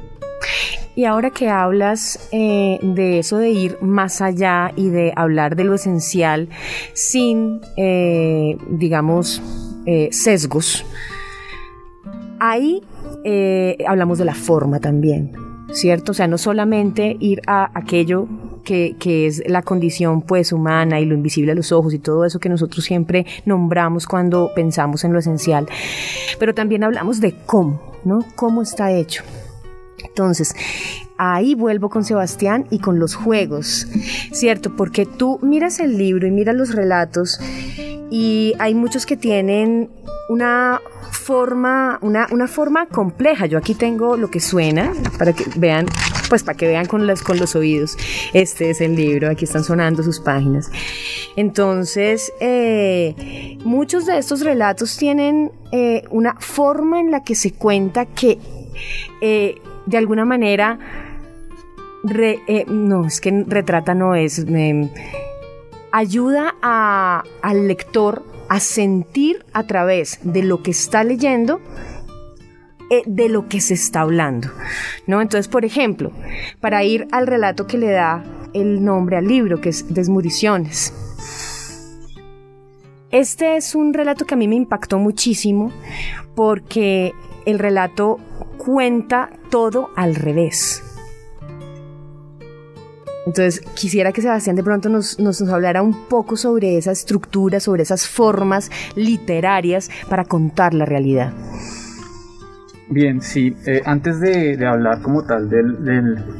Y 0.95 1.05
ahora 1.05 1.31
que 1.31 1.49
hablas 1.49 2.29
eh, 2.31 2.79
de 2.81 3.19
eso 3.19 3.37
de 3.37 3.49
ir 3.49 3.77
más 3.81 4.21
allá 4.21 4.71
y 4.77 4.89
de 4.89 5.11
hablar 5.15 5.55
de 5.55 5.65
lo 5.65 5.73
esencial 5.73 6.47
sin, 6.93 7.61
eh, 7.77 8.57
digamos, 8.69 9.41
sesgos, 10.11 10.85
Ahí 12.39 12.81
eh, 13.23 13.77
hablamos 13.87 14.17
de 14.17 14.25
la 14.25 14.35
forma 14.35 14.79
también, 14.79 15.31
¿cierto? 15.71 16.11
O 16.11 16.15
sea, 16.15 16.27
no 16.27 16.37
solamente 16.37 17.17
ir 17.19 17.41
a 17.47 17.71
aquello 17.77 18.27
que, 18.65 18.95
es 19.27 19.43
la 19.47 19.61
condición 19.61 20.21
pues 20.21 20.51
humana 20.51 20.99
y 20.99 21.05
lo 21.05 21.15
invisible 21.15 21.51
a 21.51 21.55
los 21.55 21.71
ojos 21.71 21.93
y 21.93 21.99
todo 21.99 22.25
eso 22.25 22.39
que 22.39 22.49
nosotros 22.49 22.83
siempre 22.83 23.25
nombramos 23.45 24.07
cuando 24.07 24.51
pensamos 24.55 25.03
en 25.03 25.13
lo 25.13 25.19
esencial, 25.19 25.67
pero 26.39 26.53
también 26.53 26.83
hablamos 26.83 27.21
de 27.21 27.35
cómo, 27.45 27.93
¿no? 28.03 28.19
Cómo 28.35 28.61
está 28.61 28.91
hecho. 28.91 29.23
Entonces, 30.03 30.55
ahí 31.17 31.55
vuelvo 31.55 31.89
con 31.89 32.03
Sebastián 32.03 32.65
y 32.69 32.79
con 32.79 32.99
los 32.99 33.15
juegos, 33.15 33.87
¿cierto? 34.31 34.75
Porque 34.75 35.05
tú 35.05 35.39
miras 35.41 35.79
el 35.79 35.97
libro 35.97 36.27
y 36.27 36.31
miras 36.31 36.55
los 36.55 36.73
relatos 36.73 37.39
y 38.09 38.53
hay 38.59 38.75
muchos 38.75 39.05
que 39.05 39.17
tienen 39.17 39.89
una 40.27 40.81
forma, 41.11 41.99
una, 42.01 42.27
una, 42.31 42.47
forma 42.47 42.87
compleja. 42.87 43.45
Yo 43.45 43.57
aquí 43.57 43.75
tengo 43.75 44.17
lo 44.17 44.29
que 44.29 44.39
suena 44.39 44.91
para 45.17 45.33
que 45.33 45.45
vean, 45.55 45.85
pues 46.29 46.43
para 46.43 46.57
que 46.57 46.67
vean 46.67 46.85
con 46.87 47.05
los, 47.05 47.21
con 47.21 47.37
los 47.37 47.55
oídos. 47.55 47.97
Este 48.33 48.69
es 48.69 48.81
el 48.81 48.95
libro, 48.95 49.29
aquí 49.29 49.45
están 49.45 49.63
sonando 49.63 50.03
sus 50.03 50.19
páginas. 50.19 50.71
Entonces, 51.35 52.33
eh, 52.39 53.57
muchos 53.63 54.05
de 54.05 54.17
estos 54.17 54.41
relatos 54.41 54.97
tienen 54.97 55.51
eh, 55.71 56.03
una 56.09 56.35
forma 56.39 56.99
en 56.99 57.11
la 57.11 57.23
que 57.23 57.35
se 57.35 57.53
cuenta 57.53 58.05
que 58.05 58.39
eh, 59.21 59.61
de 59.85 59.97
alguna 59.97 60.25
manera, 60.25 60.79
no, 62.67 63.05
es 63.05 63.21
que 63.21 63.43
retrata 63.47 63.93
no 63.93 64.15
es, 64.15 64.45
ayuda 65.91 66.55
al 66.61 67.67
lector 67.67 68.34
a 68.49 68.59
sentir 68.59 69.45
a 69.53 69.63
través 69.63 70.19
de 70.23 70.43
lo 70.43 70.61
que 70.63 70.71
está 70.71 71.03
leyendo 71.03 71.61
eh, 72.89 73.01
de 73.07 73.29
lo 73.29 73.47
que 73.47 73.61
se 73.61 73.73
está 73.73 74.01
hablando. 74.01 74.49
¿no? 75.07 75.21
Entonces, 75.21 75.47
por 75.47 75.65
ejemplo, 75.65 76.11
para 76.59 76.83
ir 76.83 77.07
al 77.11 77.25
relato 77.25 77.65
que 77.65 77.77
le 77.77 77.89
da 77.89 78.23
el 78.53 78.83
nombre 78.83 79.17
al 79.17 79.27
libro, 79.27 79.59
que 79.59 79.69
es 79.69 79.93
Desmuriciones. 79.93 80.93
Este 83.11 83.57
es 83.57 83.75
un 83.75 83.93
relato 83.93 84.25
que 84.25 84.35
a 84.35 84.37
mí 84.37 84.47
me 84.47 84.55
impactó 84.55 84.99
muchísimo 84.99 85.71
porque 86.35 87.13
el 87.45 87.59
relato 87.59 88.19
cuenta 88.57 89.29
todo 89.49 89.89
al 89.95 90.15
revés. 90.15 90.83
Entonces 93.25 93.61
quisiera 93.75 94.11
que 94.11 94.21
Sebastián 94.21 94.55
de 94.55 94.63
pronto 94.63 94.89
nos, 94.89 95.19
nos, 95.19 95.41
hablara 95.41 95.81
un 95.81 96.07
poco 96.07 96.37
sobre 96.37 96.77
esa 96.77 96.91
estructura, 96.91 97.59
sobre 97.59 97.83
esas 97.83 98.07
formas 98.07 98.69
literarias 98.95 99.89
para 100.09 100.25
contar 100.25 100.73
la 100.73 100.85
realidad. 100.85 101.33
Bien, 102.87 103.19
sí, 103.19 103.55
eh, 103.65 103.81
antes 103.83 104.19
de, 104.19 104.63
hablar 104.63 105.01
como 105.01 105.23
tal 105.25 105.49
del, 105.49 105.83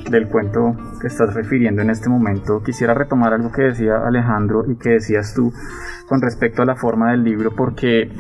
del, 0.10 0.28
cuento 0.28 0.78
que 1.02 1.08
estás 1.08 1.34
refiriendo 1.34 1.82
en 1.82 1.90
este 1.90 2.08
momento, 2.08 2.62
quisiera 2.64 2.94
retomar 2.94 3.34
algo 3.34 3.52
que 3.52 3.64
decía 3.64 4.06
Alejandro 4.06 4.64
y 4.70 4.76
que 4.76 4.92
decías 4.92 5.34
tú 5.34 5.52
con 6.08 6.22
respecto 6.22 6.62
a 6.62 6.66
la 6.66 6.76
forma 6.76 7.12
del 7.12 7.24
libro, 7.24 7.56
porque 7.56 8.12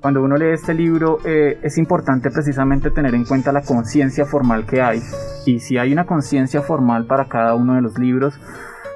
cuando 0.00 0.22
uno 0.22 0.36
lee 0.36 0.52
este 0.52 0.74
libro 0.74 1.18
eh, 1.24 1.58
es 1.62 1.78
importante 1.78 2.30
precisamente 2.30 2.90
tener 2.90 3.14
en 3.14 3.24
cuenta 3.24 3.52
la 3.52 3.62
conciencia 3.62 4.24
formal 4.24 4.66
que 4.66 4.82
hay. 4.82 5.00
Y 5.46 5.60
si 5.60 5.78
hay 5.78 5.92
una 5.92 6.06
conciencia 6.06 6.62
formal 6.62 7.06
para 7.06 7.26
cada 7.26 7.54
uno 7.54 7.74
de 7.74 7.82
los 7.82 7.98
libros, 7.98 8.38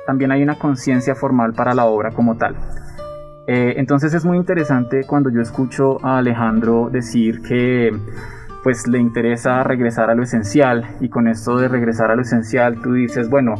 también 0.07 0.33
hay 0.33 0.42
una 0.42 0.59
conciencia 0.59 1.14
formal 1.14 1.52
para 1.52 1.75
la 1.75 1.87
obra 1.87 2.11
como 2.11 2.37
tal. 2.37 2.57
Eh, 3.47 3.75
entonces 3.78 4.14
es 4.14 4.25
muy 4.25 4.37
interesante 4.37 5.04
cuando 5.04 5.30
yo 5.30 5.40
escucho 5.40 6.04
a 6.04 6.19
Alejandro 6.19 6.88
decir 6.90 7.42
que 7.42 7.90
pues 8.62 8.87
le 8.87 8.99
interesa 8.99 9.62
regresar 9.64 10.11
a 10.11 10.14
lo 10.14 10.23
esencial 10.23 10.87
y 11.00 11.09
con 11.09 11.26
esto 11.26 11.57
de 11.57 11.69
regresar 11.69 12.11
a 12.11 12.16
lo 12.16 12.23
esencial 12.23 12.80
tú 12.83 12.92
dices, 12.92 13.28
bueno, 13.30 13.54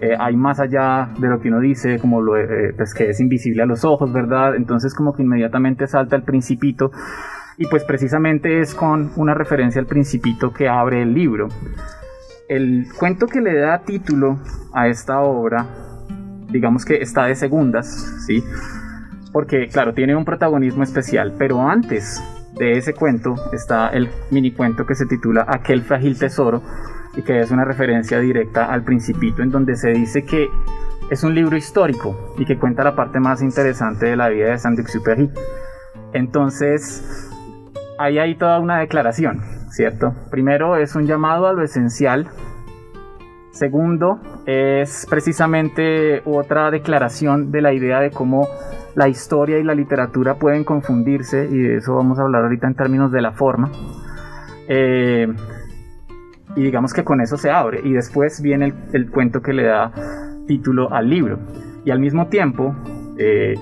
eh, 0.00 0.16
hay 0.18 0.34
más 0.34 0.60
allá 0.60 1.10
de 1.18 1.28
lo 1.28 1.40
que 1.40 1.48
uno 1.48 1.60
dice, 1.60 1.98
como 1.98 2.22
lo, 2.22 2.38
eh, 2.38 2.72
pues 2.74 2.94
que 2.94 3.10
es 3.10 3.20
invisible 3.20 3.62
a 3.62 3.66
los 3.66 3.84
ojos, 3.84 4.10
¿verdad? 4.12 4.56
Entonces 4.56 4.94
como 4.94 5.14
que 5.14 5.22
inmediatamente 5.22 5.86
salta 5.86 6.16
el 6.16 6.22
principito 6.22 6.90
y 7.58 7.66
pues 7.66 7.84
precisamente 7.84 8.60
es 8.60 8.74
con 8.74 9.10
una 9.16 9.34
referencia 9.34 9.78
al 9.78 9.86
principito 9.86 10.54
que 10.54 10.68
abre 10.68 11.02
el 11.02 11.12
libro. 11.12 11.48
El 12.48 12.86
cuento 12.98 13.26
que 13.26 13.42
le 13.42 13.58
da 13.58 13.80
título 13.80 14.38
a 14.72 14.88
esta 14.88 15.20
obra, 15.20 15.66
digamos 16.48 16.86
que 16.86 17.02
está 17.02 17.26
de 17.26 17.34
segundas, 17.34 17.86
¿sí? 18.26 18.42
Porque 19.32 19.68
claro, 19.68 19.92
tiene 19.92 20.16
un 20.16 20.24
protagonismo 20.24 20.82
especial, 20.82 21.34
pero 21.38 21.60
antes 21.68 22.22
de 22.58 22.78
ese 22.78 22.94
cuento 22.94 23.34
está 23.52 23.88
el 23.90 24.08
mini 24.30 24.52
cuento 24.52 24.86
que 24.86 24.94
se 24.94 25.04
titula 25.04 25.44
Aquel 25.46 25.82
frágil 25.82 26.18
tesoro 26.18 26.62
y 27.16 27.22
que 27.22 27.40
es 27.40 27.50
una 27.50 27.64
referencia 27.64 28.20
directa 28.20 28.66
al 28.66 28.84
principito 28.84 29.42
en 29.42 29.50
donde 29.50 29.76
se 29.76 29.90
dice 29.90 30.24
que 30.24 30.48
es 31.10 31.24
un 31.24 31.34
libro 31.34 31.56
histórico 31.56 32.34
y 32.38 32.44
que 32.44 32.56
cuenta 32.56 32.84
la 32.84 32.94
parte 32.94 33.18
más 33.18 33.42
interesante 33.42 34.06
de 34.06 34.16
la 34.16 34.28
vida 34.28 34.50
de 34.50 34.58
Saint-Exupéry. 34.58 35.28
Entonces, 36.12 37.28
hay 37.98 38.18
ahí 38.18 38.36
toda 38.36 38.60
una 38.60 38.78
declaración, 38.78 39.40
¿cierto? 39.70 40.14
Primero 40.30 40.76
es 40.76 40.94
un 40.94 41.06
llamado 41.06 41.48
a 41.48 41.52
lo 41.52 41.62
esencial. 41.62 42.28
Segundo, 43.50 44.20
es 44.46 45.06
precisamente 45.10 46.22
otra 46.24 46.70
declaración 46.70 47.50
de 47.50 47.60
la 47.60 47.72
idea 47.72 48.00
de 48.00 48.10
cómo 48.10 48.48
la 48.94 49.08
historia 49.08 49.58
y 49.58 49.64
la 49.64 49.74
literatura 49.74 50.36
pueden 50.36 50.64
confundirse 50.64 51.48
y 51.50 51.58
de 51.58 51.76
eso 51.76 51.94
vamos 51.94 52.18
a 52.18 52.22
hablar 52.22 52.44
ahorita 52.44 52.68
en 52.68 52.74
términos 52.74 53.10
de 53.10 53.20
la 53.20 53.32
forma. 53.32 53.70
Eh, 54.68 55.26
y 56.56 56.62
digamos 56.62 56.92
que 56.92 57.04
con 57.04 57.20
eso 57.20 57.36
se 57.36 57.50
abre 57.50 57.80
y 57.84 57.92
después 57.92 58.40
viene 58.42 58.72
el, 58.92 59.10
cuento 59.10 59.42
que 59.42 59.52
le 59.52 59.64
da 59.64 59.92
título 60.46 60.92
al 60.92 61.08
libro. 61.08 61.38
Y 61.84 61.90
al 61.90 61.98
mismo 61.98 62.26
tiempo, 62.28 62.74
eh, 63.18 63.54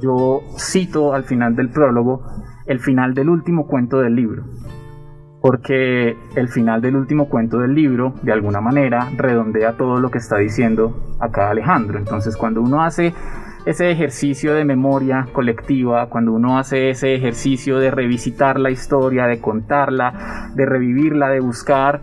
yo 0.00 0.42
cito 0.58 1.14
al 1.14 1.24
final 1.24 1.56
del 1.56 1.70
prólogo 1.70 2.22
el 2.66 2.78
final 2.78 3.14
del 3.14 3.28
último 3.28 3.66
cuento 3.66 4.00
del 4.00 4.14
libro. 4.14 4.44
Porque 5.40 6.16
el 6.36 6.48
final 6.48 6.82
del 6.82 6.96
último 6.96 7.28
cuento 7.28 7.58
del 7.58 7.74
libro, 7.74 8.14
de 8.22 8.32
alguna 8.32 8.60
manera, 8.60 9.08
redondea 9.16 9.72
todo 9.72 9.98
lo 9.98 10.10
que 10.10 10.18
está 10.18 10.36
diciendo 10.36 11.16
acá 11.18 11.50
Alejandro. 11.50 11.98
Entonces, 11.98 12.36
cuando 12.36 12.60
uno 12.60 12.82
hace 12.82 13.14
ese 13.66 13.90
ejercicio 13.90 14.54
de 14.54 14.64
memoria 14.64 15.26
colectiva, 15.32 16.08
cuando 16.08 16.32
uno 16.32 16.58
hace 16.58 16.90
ese 16.90 17.14
ejercicio 17.14 17.78
de 17.78 17.90
revisitar 17.90 18.58
la 18.58 18.70
historia, 18.70 19.26
de 19.26 19.40
contarla, 19.40 20.50
de 20.54 20.66
revivirla, 20.66 21.28
de 21.28 21.40
buscar, 21.40 22.00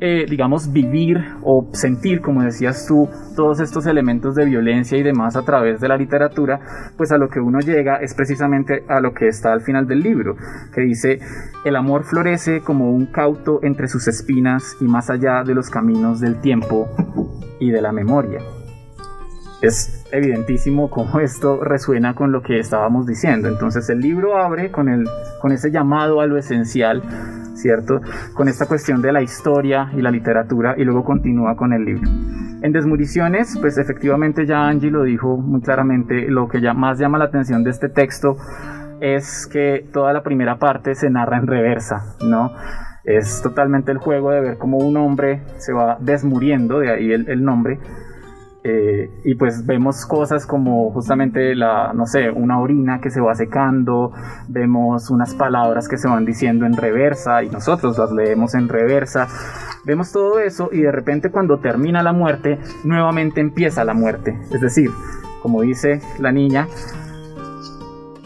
eh, 0.00 0.26
digamos, 0.28 0.72
vivir 0.72 1.24
o 1.42 1.68
sentir, 1.72 2.20
como 2.20 2.42
decías 2.42 2.86
tú, 2.86 3.08
todos 3.36 3.60
estos 3.60 3.86
elementos 3.86 4.34
de 4.34 4.44
violencia 4.44 4.98
y 4.98 5.02
demás 5.02 5.36
a 5.36 5.42
través 5.42 5.80
de 5.80 5.88
la 5.88 5.96
literatura, 5.96 6.60
pues 6.96 7.12
a 7.12 7.18
lo 7.18 7.28
que 7.28 7.38
uno 7.38 7.60
llega 7.60 7.96
es 7.96 8.14
precisamente 8.14 8.84
a 8.88 9.00
lo 9.00 9.14
que 9.14 9.28
está 9.28 9.52
al 9.52 9.60
final 9.60 9.86
del 9.86 10.00
libro, 10.00 10.36
que 10.74 10.80
dice, 10.80 11.20
el 11.64 11.76
amor 11.76 12.04
florece 12.04 12.60
como 12.60 12.90
un 12.90 13.06
cauto 13.06 13.60
entre 13.62 13.86
sus 13.86 14.08
espinas 14.08 14.76
y 14.80 14.84
más 14.84 15.10
allá 15.10 15.44
de 15.44 15.54
los 15.54 15.70
caminos 15.70 16.20
del 16.20 16.40
tiempo 16.40 16.88
y 17.60 17.70
de 17.70 17.80
la 17.80 17.92
memoria 17.92 18.40
es 19.62 20.01
evidentísimo 20.12 20.90
cómo 20.90 21.20
esto 21.20 21.62
resuena 21.62 22.14
con 22.14 22.30
lo 22.32 22.42
que 22.42 22.58
estábamos 22.58 23.06
diciendo. 23.06 23.48
Entonces 23.48 23.88
el 23.90 24.00
libro 24.00 24.36
abre 24.36 24.70
con, 24.70 24.88
el, 24.88 25.04
con 25.40 25.52
ese 25.52 25.70
llamado 25.70 26.20
a 26.20 26.26
lo 26.26 26.36
esencial, 26.36 27.02
¿cierto? 27.54 28.00
Con 28.34 28.48
esta 28.48 28.66
cuestión 28.66 29.02
de 29.02 29.12
la 29.12 29.22
historia 29.22 29.90
y 29.96 30.02
la 30.02 30.10
literatura 30.10 30.74
y 30.76 30.84
luego 30.84 31.04
continúa 31.04 31.56
con 31.56 31.72
el 31.72 31.84
libro. 31.84 32.08
En 32.62 32.72
Desmuriciones, 32.72 33.58
pues 33.60 33.76
efectivamente 33.78 34.46
ya 34.46 34.68
Angie 34.68 34.90
lo 34.90 35.02
dijo 35.02 35.36
muy 35.36 35.60
claramente, 35.62 36.28
lo 36.28 36.46
que 36.46 36.60
ya 36.60 36.74
más 36.74 36.98
llama 36.98 37.18
la 37.18 37.24
atención 37.24 37.64
de 37.64 37.70
este 37.70 37.88
texto 37.88 38.36
es 39.00 39.48
que 39.48 39.88
toda 39.92 40.12
la 40.12 40.22
primera 40.22 40.58
parte 40.58 40.94
se 40.94 41.10
narra 41.10 41.38
en 41.38 41.48
reversa, 41.48 42.14
¿no? 42.24 42.52
Es 43.04 43.42
totalmente 43.42 43.90
el 43.90 43.98
juego 43.98 44.30
de 44.30 44.40
ver 44.40 44.58
cómo 44.58 44.78
un 44.78 44.96
hombre 44.96 45.42
se 45.58 45.72
va 45.72 45.98
desmuriendo, 46.00 46.78
de 46.78 46.92
ahí 46.92 47.12
el, 47.12 47.28
el 47.28 47.42
nombre, 47.42 47.80
eh, 48.64 49.10
y 49.24 49.34
pues 49.34 49.66
vemos 49.66 50.06
cosas 50.06 50.46
como 50.46 50.92
justamente 50.92 51.56
la, 51.56 51.92
no 51.92 52.06
sé, 52.06 52.30
una 52.30 52.60
orina 52.60 53.00
que 53.00 53.10
se 53.10 53.20
va 53.20 53.34
secando, 53.34 54.12
vemos 54.48 55.10
unas 55.10 55.34
palabras 55.34 55.88
que 55.88 55.96
se 55.96 56.06
van 56.06 56.24
diciendo 56.24 56.64
en 56.64 56.76
reversa 56.76 57.42
y 57.42 57.50
nosotros 57.50 57.98
las 57.98 58.12
leemos 58.12 58.54
en 58.54 58.68
reversa. 58.68 59.26
Vemos 59.84 60.12
todo 60.12 60.38
eso 60.38 60.68
y 60.72 60.82
de 60.82 60.92
repente 60.92 61.30
cuando 61.30 61.58
termina 61.58 62.04
la 62.04 62.12
muerte, 62.12 62.60
nuevamente 62.84 63.40
empieza 63.40 63.84
la 63.84 63.94
muerte. 63.94 64.38
Es 64.52 64.60
decir, 64.60 64.90
como 65.42 65.62
dice 65.62 66.00
la 66.20 66.30
niña, 66.30 66.68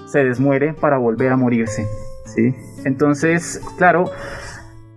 se 0.06 0.22
desmuere 0.22 0.74
para 0.74 0.98
volver 0.98 1.32
a 1.32 1.36
morirse. 1.36 1.86
¿sí? 2.26 2.54
Entonces, 2.84 3.62
claro, 3.78 4.04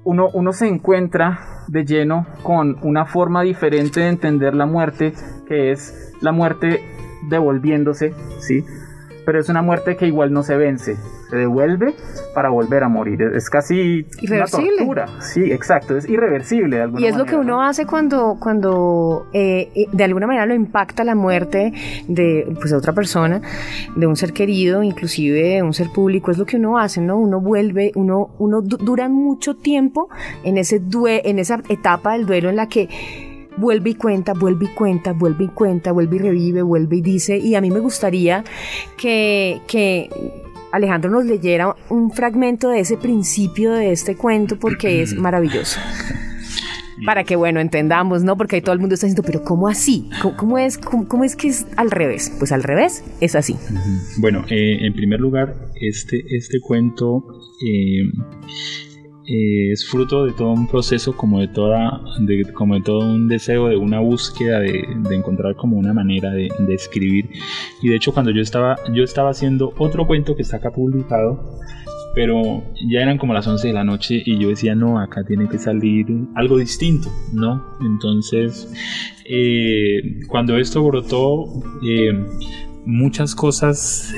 uno, 0.04 0.30
uno 0.34 0.54
se 0.54 0.68
encuentra 0.68 1.40
de 1.68 1.86
lleno 1.86 2.26
con 2.44 2.78
una 2.82 3.06
forma 3.06 3.42
diferente 3.42 4.02
de 4.02 4.10
entender 4.10 4.54
la 4.56 4.66
muerte, 4.66 5.14
que 5.48 5.72
es 5.72 6.14
la 6.22 6.32
muerte 6.32 6.84
devolviéndose, 7.30 8.14
¿sí? 8.40 8.64
Pero 9.30 9.42
es 9.42 9.50
una 9.50 9.62
muerte 9.62 9.96
que 9.96 10.08
igual 10.08 10.34
no 10.34 10.42
se 10.42 10.58
vence, 10.58 10.98
se 11.30 11.36
devuelve 11.36 11.94
para 12.34 12.50
volver 12.50 12.84
a 12.84 12.90
morir. 12.90 13.22
Es 13.22 13.48
casi 13.48 14.08
irreversible. 14.22 14.82
Una 14.82 15.06
tortura. 15.06 15.22
Sí, 15.22 15.52
exacto, 15.52 15.96
es 15.96 16.10
irreversible. 16.10 16.78
De 16.78 16.82
alguna 16.82 17.00
y 17.00 17.06
es 17.06 17.16
lo 17.16 17.26
que 17.26 17.36
uno 17.36 17.62
hace 17.62 17.86
cuando, 17.86 18.38
cuando 18.40 19.28
eh, 19.32 19.70
eh, 19.76 19.86
de 19.92 20.04
alguna 20.04 20.26
manera 20.26 20.48
lo 20.48 20.56
impacta 20.56 21.04
la 21.04 21.14
muerte 21.14 21.74
de 22.08 22.52
pues, 22.60 22.74
otra 22.74 22.94
persona, 22.94 23.40
de 23.96 24.08
un 24.08 24.16
ser 24.16 24.34
querido, 24.34 24.82
inclusive 24.82 25.58
de 25.58 25.62
un 25.62 25.76
ser 25.76 25.90
público. 25.92 26.32
Es 26.32 26.40
lo 26.40 26.48
que 26.48 26.58
uno 26.58 26.80
hace, 26.80 27.00
¿no? 27.00 27.20
Uno 27.20 27.40
vuelve, 27.40 27.92
uno, 27.94 28.32
uno 28.40 28.62
dura 28.64 29.10
mucho 29.10 29.58
tiempo 29.58 30.10
en, 30.44 30.58
ese 30.58 30.80
due 30.80 31.22
en 31.30 31.38
esa 31.38 31.62
etapa 31.70 32.14
del 32.14 32.26
duelo 32.26 32.50
en 32.50 32.56
la 32.56 32.68
que 32.68 32.90
vuelve 33.58 33.92
y 33.92 33.96
cuenta, 33.96 34.34
vuelve 34.34 34.66
y 34.66 34.74
cuenta, 34.74 35.14
vuelve 35.14 35.46
y 35.46 35.50
cuenta, 35.50 35.92
vuelve 35.92 36.16
y 36.18 36.20
revive, 36.20 36.62
vuelve 36.62 36.98
y 36.98 37.02
dice. 37.02 37.38
Y 37.38 37.56
a 37.56 37.62
mí 37.62 37.72
me 37.72 37.80
gustaría 37.80 38.44
que, 38.98 39.62
que 39.68 40.10
Alejandro 40.72 41.10
nos 41.10 41.26
leyera 41.26 41.76
un 41.90 42.12
fragmento 42.12 42.70
de 42.70 42.80
ese 42.80 42.98
principio 42.98 43.72
de 43.72 43.92
este 43.92 44.16
cuento 44.16 44.58
porque 44.58 45.02
es 45.02 45.16
maravilloso. 45.16 45.80
Para 47.06 47.24
que, 47.24 47.38
bueno, 47.38 47.62
entendamos, 47.62 48.24
¿no? 48.24 48.36
Porque 48.36 48.58
ahí 48.58 48.62
todo 48.62 48.74
el 48.74 48.80
mundo 48.80 48.96
está 48.96 49.08
diciendo, 49.08 49.24
pero 49.26 49.44
¿cómo 49.44 49.70
así? 49.70 50.10
¿Cómo, 50.36 50.58
es, 50.58 50.78
cómo, 50.78 51.24
es 51.24 51.38
que 51.38 51.48
es 51.48 51.66
al 51.78 51.92
revés? 51.92 52.34
Pues 52.38 52.52
al 52.52 52.62
revés 52.62 53.06
es 53.22 53.36
así. 53.36 53.56
Bueno, 54.18 54.44
eh, 54.50 54.80
en 54.82 54.94
primer 54.94 55.22
lugar, 55.22 55.56
este, 55.80 56.22
este 56.36 56.60
cuento 56.60 57.24
eh, 57.66 58.04
eh, 59.32 59.72
es 59.72 59.88
fruto 59.88 60.26
de 60.26 60.34
todo 60.34 60.52
un 60.52 60.68
proceso, 60.68 61.16
como 61.16 61.40
de, 61.40 61.48
toda, 61.48 62.02
como 62.56 62.74
de 62.74 62.82
todo 62.82 63.00
un 63.00 63.28
deseo, 63.28 63.68
de 63.68 63.78
una 63.78 64.00
búsqueda 64.00 64.60
de, 64.60 64.84
encontrar 65.12 65.56
como 65.56 65.78
una 65.78 65.94
manera 65.94 66.32
de, 66.32 66.50
escribir. 66.70 67.30
Y 67.84 67.90
de 67.90 67.96
hecho 67.96 68.12
cuando 68.12 68.32
yo 68.32 68.42
estaba, 68.42 68.78
yo 68.92 69.04
estaba 69.04 69.30
haciendo 69.30 69.72
otro 69.78 70.08
cuento 70.08 70.36
que 70.36 70.42
está 70.42 70.58
acá 70.58 70.72
publicado, 70.72 71.60
pero 72.16 72.64
ya 72.90 73.02
eran 73.02 73.20
como 73.20 73.36
las 73.36 73.46
11 73.46 73.68
de 73.68 73.74
la 73.74 73.84
noche 73.84 74.20
y 74.26 74.40
yo 74.40 74.50
decía, 74.50 74.74
no, 74.74 75.00
acá 75.00 75.24
tiene 75.24 75.48
que 75.48 75.60
salir 75.60 76.08
algo 76.34 76.58
distinto, 76.58 77.10
¿no? 77.32 77.64
Entonces, 77.82 78.74
eh, 79.26 80.22
cuando 80.28 80.58
esto 80.58 80.84
brotó, 80.84 81.46
eh, 81.88 82.14
muchas 82.84 83.36
cosas 83.36 84.12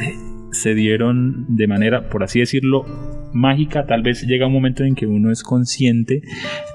se 0.51 0.75
dieron 0.75 1.45
de 1.49 1.67
manera, 1.67 2.09
por 2.09 2.23
así 2.23 2.39
decirlo, 2.39 2.85
mágica, 3.33 3.85
tal 3.85 4.01
vez 4.03 4.23
llega 4.23 4.47
un 4.47 4.53
momento 4.53 4.83
en 4.83 4.95
que 4.95 5.07
uno 5.07 5.31
es 5.31 5.43
consciente 5.43 6.21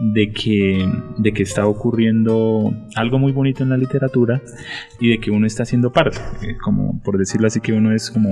de 0.01 0.33
que, 0.33 0.89
de 1.19 1.33
que 1.33 1.43
está 1.43 1.67
ocurriendo 1.67 2.75
algo 2.95 3.19
muy 3.19 3.33
bonito 3.33 3.63
en 3.63 3.71
la 3.71 3.77
literatura 3.77 4.41
y 5.01 5.11
de 5.11 5.19
que 5.19 5.31
uno 5.31 5.47
está 5.47 5.65
haciendo 5.65 5.93
parte, 5.93 6.19
eh, 6.43 6.57
como 6.63 7.01
por 7.03 7.19
decirlo 7.19 7.47
así, 7.47 7.61
que 7.61 7.73
uno 7.73 7.93
es 7.93 8.11
como 8.11 8.31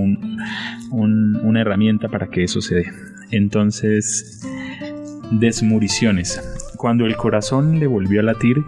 una 0.91 1.61
herramienta 1.61 2.09
para 2.09 2.29
que 2.29 2.45
eso 2.45 2.61
se 2.61 2.77
dé. 2.77 2.87
Entonces, 3.31 4.43
desmuriciones. 5.33 6.41
Cuando 6.85 7.07
el 7.07 7.17
corazón 7.17 7.81
le 7.81 7.87
volvió 7.87 8.21
a 8.21 8.25
latir, 8.25 8.63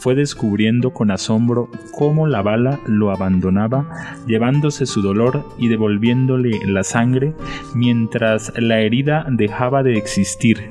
fue 0.00 0.16
descubriendo 0.16 0.90
con 0.90 1.12
asombro 1.12 1.70
cómo 1.92 2.26
la 2.26 2.42
bala 2.42 2.80
lo 2.88 3.12
abandonaba, 3.12 4.16
llevándose 4.26 4.86
su 4.86 5.02
dolor 5.02 5.48
y 5.56 5.68
devolviéndole 5.68 6.50
la 6.66 6.82
sangre, 6.82 7.32
mientras 7.72 8.52
la 8.56 8.80
herida 8.80 9.24
dejaba 9.30 9.84
de 9.84 9.96
existir, 9.96 10.68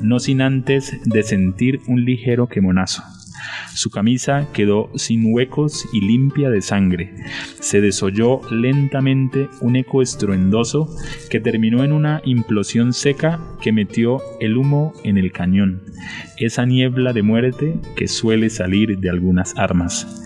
no 0.00 0.20
sin 0.20 0.40
antes 0.40 0.96
de 1.04 1.24
sentir 1.24 1.80
un 1.88 2.04
ligero 2.04 2.46
quemonazo. 2.46 3.02
Su 3.74 3.90
camisa 3.90 4.48
quedó 4.52 4.90
sin 4.94 5.32
huecos 5.32 5.86
y 5.92 6.00
limpia 6.00 6.50
de 6.50 6.62
sangre. 6.62 7.14
Se 7.60 7.80
desoyó 7.80 8.40
lentamente 8.50 9.48
un 9.60 9.76
eco 9.76 10.02
estruendoso 10.02 10.88
que 11.30 11.40
terminó 11.40 11.84
en 11.84 11.92
una 11.92 12.22
implosión 12.24 12.92
seca 12.92 13.40
que 13.60 13.72
metió 13.72 14.20
el 14.40 14.56
humo 14.56 14.92
en 15.04 15.18
el 15.18 15.32
cañón, 15.32 15.82
esa 16.38 16.66
niebla 16.66 17.12
de 17.12 17.22
muerte 17.22 17.78
que 17.96 18.08
suele 18.08 18.50
salir 18.50 18.98
de 18.98 19.10
algunas 19.10 19.56
armas. 19.56 20.22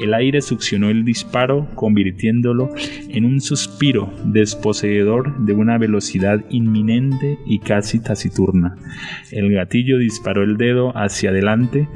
El 0.00 0.14
aire 0.14 0.40
succionó 0.42 0.90
el 0.90 1.04
disparo, 1.04 1.68
convirtiéndolo 1.74 2.70
en 3.08 3.24
un 3.24 3.40
suspiro 3.40 4.12
desposeedor 4.24 5.44
de 5.44 5.52
una 5.52 5.78
velocidad 5.78 6.44
inminente 6.50 7.38
y 7.46 7.60
casi 7.60 8.00
taciturna. 8.00 8.76
El 9.30 9.52
gatillo 9.52 9.98
disparó 9.98 10.42
el 10.42 10.56
dedo 10.56 10.96
hacia 10.96 11.30
adelante 11.30 11.88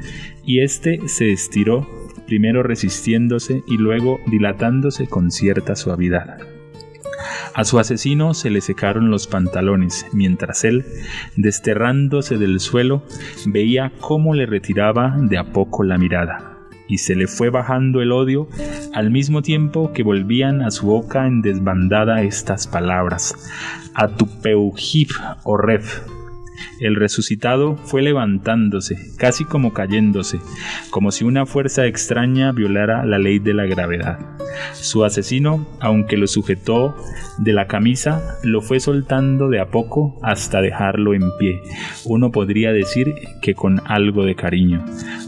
y 0.45 0.61
éste 0.61 0.99
se 1.07 1.31
estiró, 1.31 1.87
primero 2.25 2.63
resistiéndose 2.63 3.63
y 3.67 3.77
luego 3.77 4.19
dilatándose 4.27 5.07
con 5.07 5.31
cierta 5.31 5.75
suavidad. 5.75 6.37
A 7.53 7.65
su 7.65 7.79
asesino 7.79 8.33
se 8.33 8.49
le 8.49 8.61
secaron 8.61 9.11
los 9.11 9.27
pantalones, 9.27 10.05
mientras 10.13 10.63
él, 10.63 10.85
desterrándose 11.35 12.37
del 12.37 12.59
suelo, 12.59 13.03
veía 13.47 13.91
cómo 13.99 14.33
le 14.33 14.45
retiraba 14.45 15.17
de 15.19 15.37
a 15.37 15.51
poco 15.51 15.83
la 15.83 15.97
mirada, 15.97 16.58
y 16.89 16.97
se 16.97 17.15
le 17.15 17.27
fue 17.27 17.49
bajando 17.49 18.01
el 18.01 18.11
odio 18.11 18.49
al 18.93 19.11
mismo 19.11 19.41
tiempo 19.41 19.93
que 19.93 20.03
volvían 20.03 20.61
a 20.61 20.71
su 20.71 20.87
boca 20.87 21.27
en 21.27 21.41
desbandada 21.41 22.23
estas 22.23 22.67
palabras, 22.67 23.35
a 23.93 24.09
tu 24.09 24.27
o 25.43 25.55
ref, 25.55 26.01
el 26.79 26.95
resucitado 26.95 27.75
fue 27.77 28.01
levantándose, 28.01 28.97
casi 29.17 29.45
como 29.45 29.73
cayéndose, 29.73 30.39
como 30.89 31.11
si 31.11 31.25
una 31.25 31.45
fuerza 31.45 31.85
extraña 31.85 32.51
violara 32.51 33.05
la 33.05 33.19
ley 33.19 33.39
de 33.39 33.53
la 33.53 33.65
gravedad. 33.65 34.19
Su 34.73 35.03
asesino, 35.03 35.67
aunque 35.79 36.17
lo 36.17 36.27
sujetó 36.27 36.95
de 37.37 37.53
la 37.53 37.67
camisa, 37.67 38.37
lo 38.43 38.61
fue 38.61 38.79
soltando 38.79 39.49
de 39.49 39.59
a 39.59 39.69
poco 39.69 40.19
hasta 40.23 40.61
dejarlo 40.61 41.13
en 41.13 41.23
pie. 41.37 41.61
Uno 42.05 42.31
podría 42.31 42.71
decir 42.71 43.13
que 43.41 43.53
con 43.53 43.81
algo 43.85 44.25
de 44.25 44.35
cariño. 44.35 44.83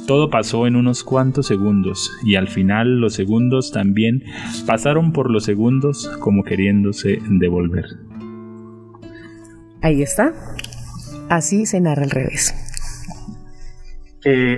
Todo 0.08 0.30
pasó 0.30 0.68
en 0.68 0.76
unos 0.76 1.04
cuantos 1.04 1.48
segundos 1.48 2.12
y 2.24 2.36
al 2.36 2.48
final 2.48 3.00
los 3.00 3.14
segundos 3.14 3.72
también 3.72 4.24
pasaron 4.66 5.14
por 5.14 5.30
los 5.30 5.46
segundos 5.46 6.10
como 6.20 6.44
queriéndose 6.44 7.20
devolver. 7.30 7.86
Ahí 9.82 10.02
está. 10.02 10.34
Así 11.32 11.66
se 11.66 11.80
narra 11.80 12.04
al 12.04 12.10
revés. 12.10 12.54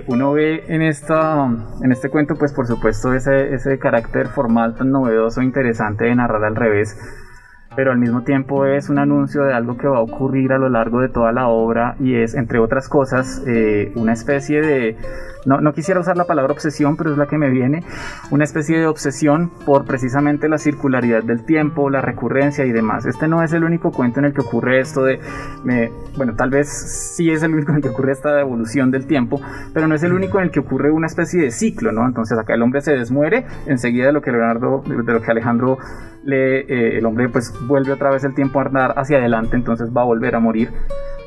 Uno 0.08 0.34
ve 0.34 0.64
en, 0.70 0.82
esta, 0.82 1.48
en 1.84 1.92
este 1.92 2.10
cuento, 2.10 2.36
pues 2.36 2.52
por 2.52 2.66
supuesto, 2.66 3.14
ese, 3.14 3.54
ese 3.54 3.78
carácter 3.78 4.28
formal 4.30 4.76
tan 4.76 4.90
novedoso 4.90 5.42
e 5.42 5.44
interesante 5.44 6.06
de 6.06 6.16
narrar 6.16 6.44
al 6.44 6.56
revés, 6.56 6.98
pero 7.76 7.92
al 7.92 7.98
mismo 7.98 8.24
tiempo 8.24 8.66
es 8.66 8.90
un 8.90 9.00
anuncio 9.00 9.44
de 9.44 9.54
algo 9.54 9.78
que 9.78 9.88
va 9.88 9.98
a 9.98 10.02
ocurrir 10.02 10.54
a 10.54 10.58
lo 10.58 10.70
largo 10.70 11.02
de 11.02 11.10
toda 11.10 11.32
la 11.32 11.48
obra 11.48 11.96
y 12.00 12.16
es, 12.16 12.36
entre 12.36 12.60
otras 12.60 12.88
cosas, 12.88 13.44
eh, 13.48 13.92
una 13.96 14.14
especie 14.14 14.62
de 14.62 14.98
no, 15.46 15.74
quisiera 15.74 16.00
usar 16.00 16.18
la 16.18 16.26
palabra 16.26 16.54
obsesión, 16.54 16.96
pero 16.96 17.12
es 17.12 17.18
la 17.18 17.28
que 17.28 17.38
me 17.38 17.50
viene, 17.50 17.84
una 18.32 18.44
especie 18.44 18.78
de 18.80 18.88
obsesión 18.88 19.52
por 19.66 19.86
precisamente 19.86 20.48
la 20.48 20.58
circularidad 20.58 21.24
del 21.24 21.44
tiempo, 21.44 21.90
la 21.90 22.02
recurrencia 22.02 22.66
y 22.66 22.72
demás. 22.72 23.06
Este 23.06 23.28
no 23.28 23.44
es 23.44 23.54
el 23.54 23.64
único 23.64 23.92
cuento 23.92 24.20
en 24.20 24.26
el 24.26 24.34
que 24.34 24.42
ocurre 24.42 24.80
esto 24.80 25.04
de, 25.04 25.20
bueno, 26.16 26.36
tal 26.36 26.50
vez 26.50 26.70
sí 26.70 27.30
es 27.30 27.44
el 27.44 27.54
único 27.54 27.72
en 27.72 27.78
el 27.78 27.82
que 27.84 27.90
ocurre 27.90 28.14
esta 28.14 28.40
evolución 28.40 28.92
del 28.92 29.06
tiempo, 29.06 29.42
pero 29.74 29.88
no 29.88 29.96
es 29.96 30.04
el 30.04 30.14
único 30.14 30.38
en 30.40 30.46
el 30.46 30.52
que 30.52 30.60
ocurre 30.60 30.92
una 30.92 31.08
especie 31.08 31.42
de 31.42 31.52
ciclo, 31.52 31.92
¿no? 31.92 32.06
Entonces 32.06 32.38
acá 32.38 32.54
el 32.54 32.62
hombre 32.62 32.82
se 32.82 32.94
desmuere, 32.94 33.46
enseguida 33.66 34.08
de 34.08 34.14
lo 34.14 34.22
que 34.22 34.32
Leonardo, 34.32 34.84
de 34.86 35.14
lo 35.14 35.22
que 35.22 35.32
Alejandro 35.32 35.78
le, 36.24 36.62
eh, 36.62 36.98
el 36.98 37.06
hombre 37.06 37.28
pues 37.30 37.54
vuelve 37.68 37.92
otra 37.92 38.10
vez 38.10 38.24
el 38.24 38.34
tiempo 38.34 38.60
a 38.60 38.64
andar 38.64 38.94
hacia 38.98 39.18
adelante, 39.18 39.56
entonces 39.56 39.90
va 39.96 40.02
a 40.02 40.06
volver 40.06 40.36
a 40.36 40.40
morir. 40.40 40.72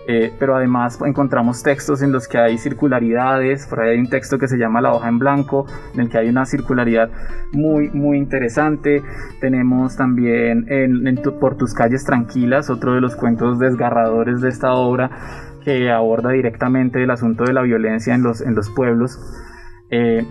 Eh, 0.09 0.33
pero 0.39 0.55
además 0.55 1.01
encontramos 1.05 1.65
textos 1.65 2.01
en 2.01 2.13
los 2.13 2.29
que 2.29 2.39
hay 2.39 2.59
circularidades, 2.59 3.67
por 3.67 3.81
ahí 3.81 3.91
hay 3.91 3.99
un 3.99 4.09
texto 4.09 4.39
que 4.39 4.47
se 4.47 4.57
llama 4.57 4.81
La 4.81 4.93
hoja 4.93 5.09
en 5.09 5.19
blanco, 5.19 5.67
en 5.95 6.01
el 6.03 6.09
que 6.09 6.19
hay 6.19 6.29
una 6.29 6.47
circularidad 6.47 7.11
muy, 7.53 7.91
muy 7.91 8.17
interesante. 8.17 9.03
Tenemos 9.41 9.97
también 9.97 10.67
en, 10.69 11.17
Por 11.41 11.57
tus 11.57 11.75
calles 11.75 12.05
tranquilas, 12.05 12.71
otro 12.71 12.95
de 12.95 13.01
los 13.01 13.17
cuentos 13.17 13.59
desgarradores 13.59 14.41
de 14.41 14.49
esta 14.49 14.75
obra, 14.75 15.11
que 15.65 15.91
aborda 15.91 16.31
directamente 16.31 17.03
el 17.03 17.11
asunto 17.11 17.43
de 17.43 17.53
la 17.53 17.63
violencia 17.63 18.15
en 18.15 18.23
los, 18.23 18.41
en 18.41 18.55
los 18.55 18.71
pueblos. 18.71 19.19
Eh, 19.91 20.25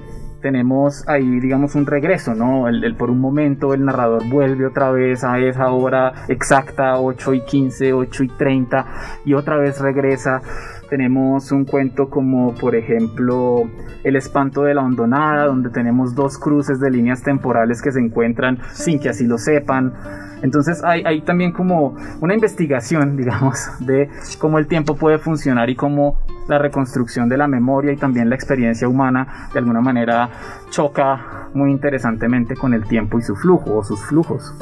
tenemos 0.46 1.04
ahí, 1.08 1.40
digamos, 1.40 1.74
un 1.74 1.88
regreso, 1.88 2.36
¿no? 2.36 2.68
El, 2.68 2.96
por 2.96 3.10
un 3.10 3.20
momento 3.20 3.74
el 3.74 3.84
narrador 3.84 4.30
vuelve 4.30 4.68
otra 4.68 4.92
vez 4.92 5.24
a 5.24 5.40
esa 5.40 5.72
hora 5.72 6.14
exacta, 6.28 7.00
8 7.00 7.34
y 7.34 7.42
15, 7.42 7.94
8 7.94 8.24
y 8.26 8.28
30, 8.28 8.86
y 9.26 9.34
otra 9.34 9.58
vez 9.58 9.80
regresa. 9.80 10.44
Tenemos 10.90 11.52
un 11.52 11.66
cuento 11.66 12.10
como, 12.10 12.54
por 12.54 12.76
ejemplo, 12.76 13.70
El 14.04 14.16
espanto 14.16 14.64
de 14.64 14.74
la 14.74 14.84
hondonada, 14.84 15.46
donde 15.46 15.70
tenemos 15.70 16.14
dos 16.14 16.38
cruces 16.38 16.80
de 16.80 16.92
líneas 16.92 17.24
temporales 17.24 17.82
que 17.82 17.92
se 17.92 18.00
encuentran 18.00 18.60
sin 18.74 19.00
que 19.00 19.10
así 19.10 19.26
lo 19.26 19.38
sepan. 19.38 19.94
Entonces 20.42 20.84
hay, 20.84 21.02
hay, 21.06 21.22
también 21.22 21.52
como 21.52 21.96
una 22.22 22.34
investigación, 22.34 23.18
digamos, 23.18 23.58
de 23.80 24.10
cómo 24.38 24.60
el 24.60 24.68
tiempo 24.68 24.96
puede 24.96 25.18
funcionar 25.18 25.70
y 25.70 25.76
cómo 25.76 26.20
la 26.48 26.60
reconstrucción 26.60 27.30
de 27.30 27.38
la 27.38 27.48
memoria 27.48 27.92
y 27.92 27.98
también 27.98 28.30
la 28.30 28.36
experiencia 28.36 28.88
humana 28.88 29.50
de 29.54 29.60
alguna 29.60 29.82
manera 29.82 30.30
choca 30.70 31.50
muy 31.54 31.72
interesantemente 31.72 32.56
con 32.56 32.74
el 32.74 32.86
tiempo 32.86 33.18
y 33.18 33.22
su 33.24 33.36
flujo 33.36 33.78
o 33.78 33.84
sus 33.84 34.00
flujos. 34.06 34.54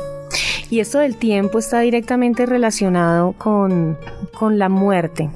Y 0.69 0.79
esto 0.79 0.99
del 0.99 1.17
tiempo 1.17 1.59
está 1.59 1.81
directamente 1.81 2.45
relacionado 2.45 3.33
con, 3.33 3.97
la 4.41 4.69
muerte. 4.69 5.29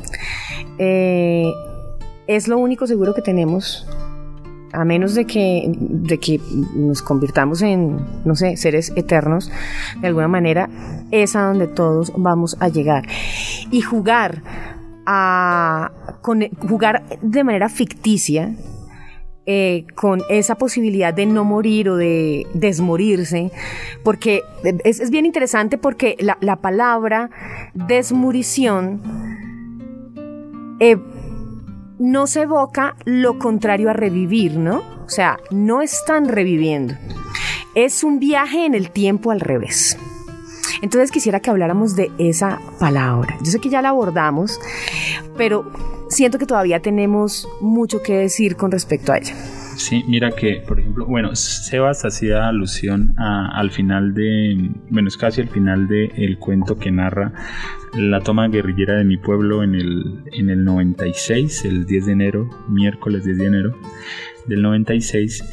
Eh, 0.78 1.52
es 2.28 2.48
lo 2.48 2.58
único 2.58 2.88
seguro 2.88 3.13
que 3.13 3.22
tenemos 3.22 3.88
a 4.74 4.86
menos 4.86 5.16
de 5.16 5.26
que, 5.26 5.72
de 5.76 6.20
que 6.20 6.40
nos 6.76 7.02
convirtamos 7.02 7.62
en, 7.62 8.00
no 8.26 8.36
sé, 8.36 8.58
seres 8.58 8.92
eternos, 8.96 9.52
de 10.02 10.08
alguna 10.08 10.28
manera, 10.28 10.70
es 11.12 11.36
a 11.36 11.44
donde 11.44 11.68
todos 11.68 12.12
vamos 12.16 12.58
a 12.60 12.68
llegar. 12.68 13.08
Y 13.72 13.82
jugar 13.82 14.44
a 15.06 15.92
jugar 16.68 17.04
de 17.22 17.44
manera 17.46 17.70
ficticia 17.70 18.54
eh, 19.46 19.86
con 19.96 20.22
esa 20.30 20.56
posibilidad 20.56 21.13
de 21.13 21.26
no 21.26 21.46
morir 21.46 21.88
o 21.88 21.96
de 21.96 22.46
desmorirse, 22.54 23.50
porque 24.04 24.44
es, 24.84 25.10
bien 25.10 25.26
interesante 25.26 25.78
porque 25.78 26.18
la, 26.20 26.58
palabra 26.58 27.30
desmurición 27.74 29.02
eh, 30.80 30.98
no 32.00 32.28
se 32.28 32.42
evoca 32.42 32.96
lo 33.06 33.40
contrario 33.40 33.90
a 33.90 33.94
revivir, 33.94 34.58
¿no? 34.58 34.84
O 35.06 35.10
sea, 35.10 35.40
no 35.52 35.82
están 35.82 36.28
reviviendo. 36.28 36.96
Es 37.76 38.04
un 38.04 38.20
viaje 38.20 38.66
en 38.66 38.76
el 38.76 38.92
tiempo 38.92 39.32
al 39.32 39.40
revés. 39.40 39.98
Entonces 40.82 41.12
quisiera 41.12 41.40
que 41.40 41.50
habláramos 41.50 41.96
de 41.96 42.12
esa 42.18 42.60
palabra. 42.80 43.38
Yo 43.42 43.52
sé 43.52 43.60
que 43.60 43.70
ya 43.70 43.82
la 43.82 43.90
abordamos, 43.90 44.60
pero 45.38 45.72
siento 46.10 46.38
que 46.38 46.46
todavía 46.46 46.82
tenemos 46.82 47.48
mucho 47.62 48.02
que 48.02 48.13
decir 48.18 48.56
con 48.56 48.72
respecto 48.72 49.12
a 49.12 49.18
ella. 49.18 49.34
Sí, 49.78 50.04
mira 50.08 50.32
que, 50.32 50.63
por 50.68 50.80
ejemplo, 50.80 51.06
bueno, 51.06 51.36
Sebas 51.36 52.04
hacía 52.04 52.48
alusión 52.48 53.13
al 53.18 53.70
final 53.70 54.16
de, 54.16 54.72
bueno, 54.90 55.08
es 55.08 55.18
casi 55.18 55.42
el 55.42 55.50
final 55.50 55.88
del 55.88 56.12
el 56.18 56.40
cuento 56.40 56.78
que 56.80 56.92
narra 56.92 57.32
la 57.94 58.20
toma 58.22 58.48
guerrillera 58.48 58.96
de 58.96 59.04
mi 59.04 59.18
pueblo 59.18 59.62
en 59.62 59.76
el, 59.76 60.24
en 60.34 60.50
el 60.50 60.66
96, 60.66 61.63
el 61.66 61.86
10 61.86 62.06
de 62.08 62.12
enero, 62.12 62.50
miércoles 62.68 63.24
10 63.24 63.38
de 63.38 63.46
enero 63.46 63.78
del 64.48 64.63
96, 64.63 65.44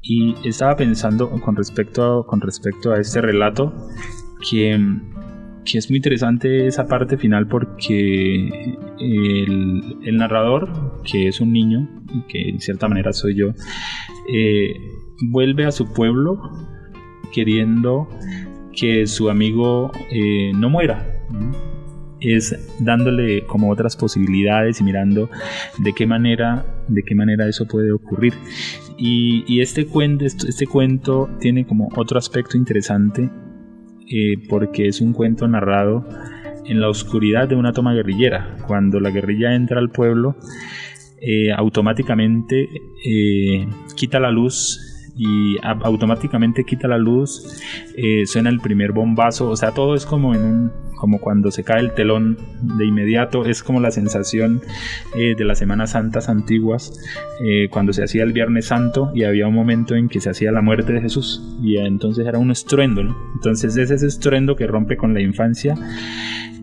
y 0.00 0.34
estaba 0.48 0.76
pensando 0.76 1.30
con 1.30 1.54
respecto 1.54 2.20
a, 2.20 2.26
con 2.26 2.40
respecto 2.40 2.90
a 2.90 2.98
este 2.98 3.20
relato 3.20 3.90
que 4.50 4.78
que 5.64 5.78
es 5.78 5.88
muy 5.90 5.96
interesante 5.96 6.66
esa 6.66 6.86
parte 6.86 7.16
final 7.16 7.48
porque 7.48 8.48
el, 9.00 10.16
narrador, 10.16 11.02
que 11.10 11.28
es 11.28 11.40
un 11.40 11.52
niño, 11.52 11.88
que 12.28 12.48
en 12.50 12.60
cierta 12.60 12.88
manera 12.88 13.12
soy 13.12 13.34
yo, 13.34 13.48
eh, 14.32 14.74
vuelve 15.30 15.64
a 15.64 15.72
su 15.72 15.92
pueblo 15.92 16.40
queriendo 17.32 18.08
que 18.72 19.06
su 19.06 19.30
amigo 19.30 19.90
eh, 20.10 20.52
no 20.54 20.68
muera. 20.70 21.10
Es 22.20 22.56
dándole 22.78 23.44
como 23.44 23.70
otras 23.70 23.96
posibilidades 23.96 24.80
y 24.80 24.84
mirando 24.84 25.28
de 25.78 25.92
qué 25.92 26.06
manera, 26.06 26.64
de 26.88 27.02
qué 27.02 27.14
manera 27.14 27.48
eso 27.48 27.66
puede 27.66 27.92
ocurrir. 27.92 28.32
Y, 28.96 29.60
este, 29.60 29.86
cuento, 29.86 30.24
este 30.24 30.66
cuento 30.66 31.28
tiene 31.40 31.66
como 31.66 31.88
otro 31.96 32.18
aspecto 32.18 32.56
interesante 32.56 33.28
eh, 34.08 34.36
porque 34.48 34.88
es 34.88 35.00
un 35.00 35.12
cuento 35.12 35.46
narrado 35.48 36.06
en 36.66 36.80
la 36.80 36.88
oscuridad 36.88 37.48
de 37.48 37.56
una 37.56 37.72
toma 37.72 37.94
guerrillera. 37.94 38.56
Cuando 38.66 39.00
la 39.00 39.10
guerrilla 39.10 39.54
entra 39.54 39.78
al 39.78 39.90
pueblo, 39.90 40.36
eh, 41.20 41.52
automáticamente 41.52 42.68
eh, 43.04 43.66
quita 43.96 44.20
la 44.20 44.30
luz 44.30 44.93
y 45.16 45.56
automáticamente 45.62 46.64
quita 46.64 46.88
la 46.88 46.98
luz, 46.98 47.60
suena 48.26 48.50
el 48.50 48.60
primer 48.60 48.92
bombazo, 48.92 49.48
o 49.50 49.56
sea, 49.56 49.70
todo 49.72 49.94
es 49.94 50.06
como 50.06 50.34
en 50.34 50.42
un, 50.42 50.72
como 51.04 51.20
cuando 51.20 51.50
se 51.50 51.64
cae 51.64 51.80
el 51.80 51.92
telón 51.92 52.38
de 52.62 52.86
inmediato, 52.86 53.44
es 53.44 53.62
como 53.62 53.78
la 53.78 53.90
sensación 53.90 54.62
eh, 55.14 55.34
de 55.36 55.44
las 55.44 55.58
Semanas 55.58 55.90
Santas 55.90 56.30
antiguas, 56.30 56.98
eh, 57.44 57.68
cuando 57.68 57.92
se 57.92 58.02
hacía 58.02 58.22
el 58.22 58.32
Viernes 58.32 58.68
Santo 58.68 59.12
y 59.14 59.24
había 59.24 59.46
un 59.46 59.54
momento 59.54 59.94
en 59.96 60.08
que 60.08 60.20
se 60.20 60.30
hacía 60.30 60.50
la 60.50 60.62
muerte 60.62 60.94
de 60.94 61.02
Jesús 61.02 61.42
y 61.62 61.76
entonces 61.76 62.26
era 62.26 62.38
un 62.38 62.50
estruendo, 62.50 63.02
entonces 63.34 63.76
es 63.76 63.90
ese 63.90 64.06
estruendo 64.06 64.56
que 64.56 64.66
rompe 64.66 64.96
con 64.96 65.12
la 65.12 65.20
infancia 65.20 65.74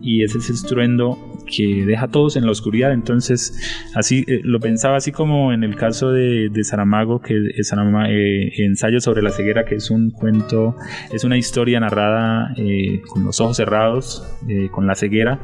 y 0.02 0.24
es 0.24 0.34
ese 0.34 0.52
estruendo 0.52 1.31
que 1.54 1.84
deja 1.84 2.06
a 2.06 2.08
todos 2.08 2.36
en 2.36 2.44
la 2.46 2.50
oscuridad. 2.50 2.92
Entonces, 2.92 3.54
así 3.94 4.24
eh, 4.26 4.40
lo 4.42 4.60
pensaba 4.60 4.96
así 4.96 5.12
como 5.12 5.52
en 5.52 5.62
el 5.64 5.76
caso 5.76 6.10
de, 6.10 6.50
Saramago, 6.62 7.20
que 7.20 7.34
es 7.56 7.72
eh, 7.72 8.52
ensayo 8.58 9.00
sobre 9.00 9.22
la 9.22 9.30
ceguera, 9.30 9.64
que 9.64 9.76
es 9.76 9.90
un 9.90 10.10
cuento, 10.10 10.76
es 11.12 11.24
una 11.24 11.36
historia 11.36 11.80
narrada 11.80 12.54
eh, 12.56 13.02
con 13.08 13.24
los 13.24 13.40
ojos 13.40 13.56
cerrados, 13.56 14.26
con 14.70 14.86
la 14.86 14.94
ceguera. 14.94 15.38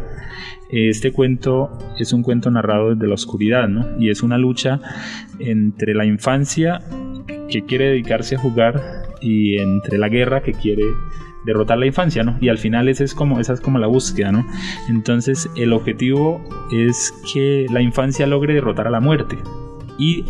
Este 0.71 1.13
cuento 1.13 1.79
es 1.99 2.13
un 2.13 2.23
cuento 2.23 2.51
narrado 2.51 2.95
desde 2.95 3.07
la 3.09 3.15
oscuridad, 3.15 3.69
¿no? 3.69 3.99
Y 3.99 4.11
es 4.11 4.23
una 4.23 4.37
lucha 4.37 4.81
entre 5.39 5.95
la 5.95 6.05
infancia 6.05 6.81
que 7.49 7.65
quiere 7.65 7.87
dedicarse 7.87 8.37
a 8.37 8.39
jugar 8.39 8.83
y 9.21 9.59
entre 9.59 9.99
la 9.99 10.09
guerra 10.09 10.43
que 10.43 10.53
quiere 10.53 10.85
derrotar 11.49 11.79
la 11.79 11.87
infancia, 11.87 12.23
¿no? 12.23 12.37
Y 12.41 12.51
al 12.51 12.59
final 12.59 12.89
es 12.89 13.15
como, 13.15 13.41
esa 13.41 13.55
es 13.55 13.61
como 13.61 13.79
la 13.79 13.87
búsqueda, 13.87 14.31
¿no? 14.31 14.47
Entonces 14.89 15.49
el 15.57 15.73
objetivo 15.73 16.45
es 16.71 17.13
que 17.33 17.67
la 17.71 17.81
infancia 17.81 18.27
logre 18.27 18.55
derrotar 18.55 18.87
a 18.87 18.91
la 18.91 19.01
muerte. 19.01 19.37
Y 19.99 20.25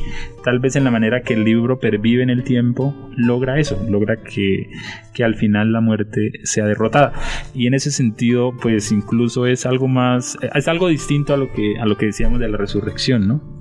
tal 0.44 0.61
vez 0.61 0.76
en 0.76 0.85
la 0.85 0.90
manera 0.90 1.22
que 1.22 1.35
el 1.35 1.44
libro 1.44 1.78
pervive 1.78 2.22
en 2.22 2.31
el 2.31 2.42
tiempo, 2.42 2.94
logra 3.16 3.59
eso, 3.59 3.85
logra 3.87 4.16
que, 4.22 4.70
que 5.12 5.24
al 5.24 5.35
final 5.35 5.72
la 5.72 5.83
muerte 5.83 6.31
sea 6.44 6.64
derrotada. 6.64 7.12
Y 7.52 7.66
en 7.66 7.74
ese 7.74 7.90
sentido, 7.90 8.54
pues 8.62 8.92
incluso 8.92 9.44
es 9.46 9.66
algo 9.66 9.88
más, 9.88 10.38
es 10.54 10.68
algo 10.68 10.88
distinto 10.88 11.35
a 11.35 11.37
lo 11.37 11.52
que, 11.52 11.78
a 11.78 11.85
lo 11.85 11.98
que 11.98 12.07
decíamos 12.07 12.38
de 12.40 12.48
la 12.48 12.57
resurrección, 12.57 13.28
¿no? 13.28 13.58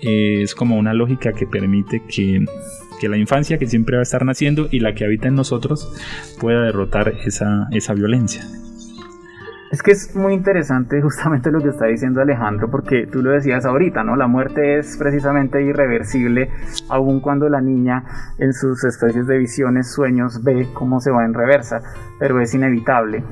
Es 0.00 0.54
como 0.54 0.76
una 0.76 0.94
lógica 0.94 1.32
que 1.32 1.46
permite 1.46 2.02
que 2.08 2.44
que 3.00 3.08
la 3.08 3.16
infancia 3.16 3.58
que 3.58 3.66
siempre 3.66 3.96
va 3.96 4.00
a 4.00 4.02
estar 4.02 4.24
naciendo 4.24 4.68
y 4.70 4.80
la 4.80 4.94
que 4.94 5.04
habita 5.04 5.26
en 5.26 5.34
nosotros 5.34 5.90
pueda 6.38 6.60
derrotar 6.60 7.08
esa, 7.24 7.66
esa 7.72 7.94
violencia. 7.94 8.44
Es 9.72 9.82
que 9.82 9.92
es 9.92 10.14
muy 10.16 10.34
interesante 10.34 11.00
justamente 11.00 11.50
lo 11.50 11.60
que 11.60 11.68
está 11.68 11.86
diciendo 11.86 12.20
Alejandro, 12.20 12.70
porque 12.70 13.06
tú 13.06 13.22
lo 13.22 13.30
decías 13.30 13.64
ahorita, 13.64 14.04
¿no? 14.04 14.16
La 14.16 14.26
muerte 14.26 14.78
es 14.78 14.96
precisamente 14.98 15.62
irreversible, 15.62 16.50
aun 16.88 17.20
cuando 17.20 17.48
la 17.48 17.60
niña 17.60 18.04
en 18.38 18.52
sus 18.52 18.84
especies 18.84 19.26
de 19.26 19.38
visiones, 19.38 19.92
sueños, 19.92 20.42
ve 20.42 20.68
cómo 20.74 21.00
se 21.00 21.10
va 21.10 21.24
en 21.24 21.34
reversa, 21.34 21.80
pero 22.18 22.40
es 22.40 22.52
inevitable. 22.52 23.24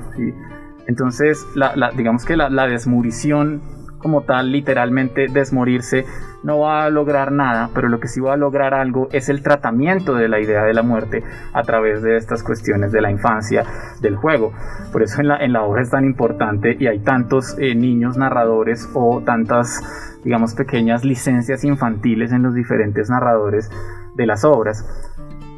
Entonces, 0.87 1.45
la, 1.55 1.91
digamos 1.95 2.25
que 2.25 2.37
la, 2.37 2.49
la 2.49 2.67
desmurición 2.67 3.61
como 3.99 4.21
tal, 4.21 4.51
literalmente 4.51 5.27
desmorirse, 5.27 6.05
no 6.43 6.59
va 6.59 6.85
a 6.85 6.89
lograr 6.89 7.31
nada, 7.31 7.69
pero 7.73 7.89
lo 7.89 7.99
que 7.99 8.07
sí 8.07 8.19
va 8.19 8.33
a 8.33 8.37
lograr 8.37 8.73
algo 8.73 9.09
es 9.11 9.29
el 9.29 9.43
tratamiento 9.43 10.15
de 10.15 10.29
la 10.29 10.39
idea 10.39 10.63
de 10.63 10.73
la 10.73 10.83
muerte 10.83 11.23
a 11.53 11.63
través 11.63 12.01
de 12.01 12.17
estas 12.17 12.43
cuestiones 12.43 12.91
de 12.91 13.01
la 13.01 13.11
infancia, 13.11 13.65
del 14.01 14.15
juego. 14.15 14.53
Por 14.91 15.03
eso 15.03 15.21
en 15.21 15.27
la, 15.27 15.37
en 15.37 15.53
la 15.53 15.63
obra 15.63 15.81
es 15.81 15.89
tan 15.89 16.05
importante 16.05 16.77
y 16.79 16.87
hay 16.87 16.99
tantos 16.99 17.57
eh, 17.59 17.75
niños 17.75 18.17
narradores 18.17 18.89
o 18.93 19.21
tantas, 19.21 20.17
digamos, 20.23 20.53
pequeñas 20.55 21.03
licencias 21.03 21.63
infantiles 21.63 22.31
en 22.31 22.43
los 22.43 22.53
diferentes 22.53 23.09
narradores 23.09 23.69
de 24.15 24.25
las 24.25 24.43
obras. 24.43 24.85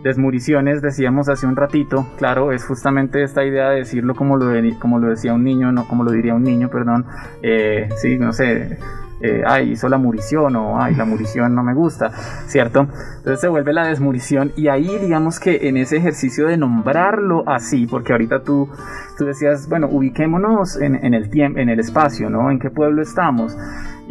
Desmuriciones, 0.04 0.82
decíamos 0.82 1.30
hace 1.30 1.46
un 1.46 1.56
ratito, 1.56 2.08
claro, 2.18 2.52
es 2.52 2.66
justamente 2.66 3.24
esta 3.24 3.44
idea 3.46 3.70
de 3.70 3.78
decirlo 3.78 4.16
como 4.16 4.36
lo, 4.38 4.52
como 4.80 4.98
lo 4.98 5.10
decía 5.10 5.34
un 5.34 5.44
niño, 5.44 5.72
no 5.72 5.88
como 5.88 6.04
lo 6.04 6.12
diría 6.12 6.34
un 6.34 6.44
niño, 6.44 6.70
perdón, 6.70 7.06
eh, 7.44 7.88
sí, 7.98 8.18
no 8.18 8.34
sé, 8.34 8.78
eh, 9.22 9.44
ay, 9.46 9.72
hizo 9.72 9.90
la 9.90 9.98
murición 9.98 10.56
o 10.56 10.82
ay, 10.82 10.96
la 10.96 11.06
murición 11.06 11.54
no 11.56 11.64
me 11.64 11.74
gusta, 11.74 12.10
¿cierto? 12.48 12.88
Entonces 13.18 13.42
se 13.42 13.48
vuelve 13.48 13.74
la 13.74 13.88
desmurición 13.88 14.52
y 14.56 14.68
ahí 14.68 14.98
digamos 15.00 15.40
que 15.40 15.68
en 15.68 15.78
ese 15.78 15.98
ejercicio 15.98 16.48
de 16.48 16.58
nombrarlo 16.58 17.44
así, 17.48 17.88
porque 17.88 18.14
ahorita 18.14 18.44
tú, 18.44 18.70
tú 19.18 19.26
decías, 19.26 19.68
bueno, 19.70 19.88
ubiquémonos 19.92 20.82
en, 20.82 20.96
en 20.96 21.14
el 21.14 21.30
tiempo, 21.30 21.60
en 21.60 21.70
el 21.70 21.80
espacio, 21.80 22.30
¿no? 22.30 22.52
¿En 22.52 22.60
qué 22.60 22.70
pueblo 22.70 23.02
estamos? 23.02 23.56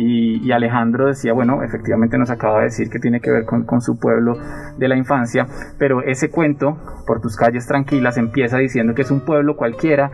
Y, 0.02 0.50
Alejandro 0.50 1.08
decía, 1.08 1.34
bueno, 1.34 1.62
efectivamente 1.62 2.16
nos 2.16 2.30
acaba 2.30 2.60
de 2.60 2.64
decir 2.64 2.88
que 2.88 2.98
tiene 2.98 3.20
que 3.20 3.30
ver 3.30 3.44
con, 3.44 3.64
con, 3.64 3.82
su 3.82 3.98
pueblo 3.98 4.38
de 4.78 4.88
la 4.88 4.96
infancia, 4.96 5.46
pero 5.78 6.02
ese 6.02 6.30
cuento, 6.30 6.78
por 7.06 7.20
tus 7.20 7.36
calles 7.36 7.66
tranquilas, 7.66 8.16
empieza 8.16 8.56
diciendo 8.56 8.94
que 8.94 9.02
es 9.02 9.10
un 9.10 9.20
pueblo 9.20 9.56
cualquiera, 9.56 10.10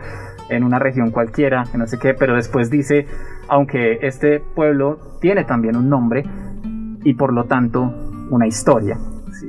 en 0.49 0.63
una 0.63 0.79
región 0.79 1.11
cualquiera, 1.11 1.65
que 1.71 1.77
no 1.77 1.87
sé 1.87 1.97
qué, 1.99 2.13
pero 2.13 2.35
después 2.35 2.69
dice, 2.69 3.07
aunque 3.47 3.99
este 4.01 4.39
pueblo 4.39 5.17
tiene 5.19 5.43
también 5.43 5.75
un 5.75 5.89
nombre 5.89 6.23
y 7.03 7.13
por 7.13 7.33
lo 7.33 7.45
tanto 7.45 7.93
una 8.29 8.47
historia. 8.47 8.97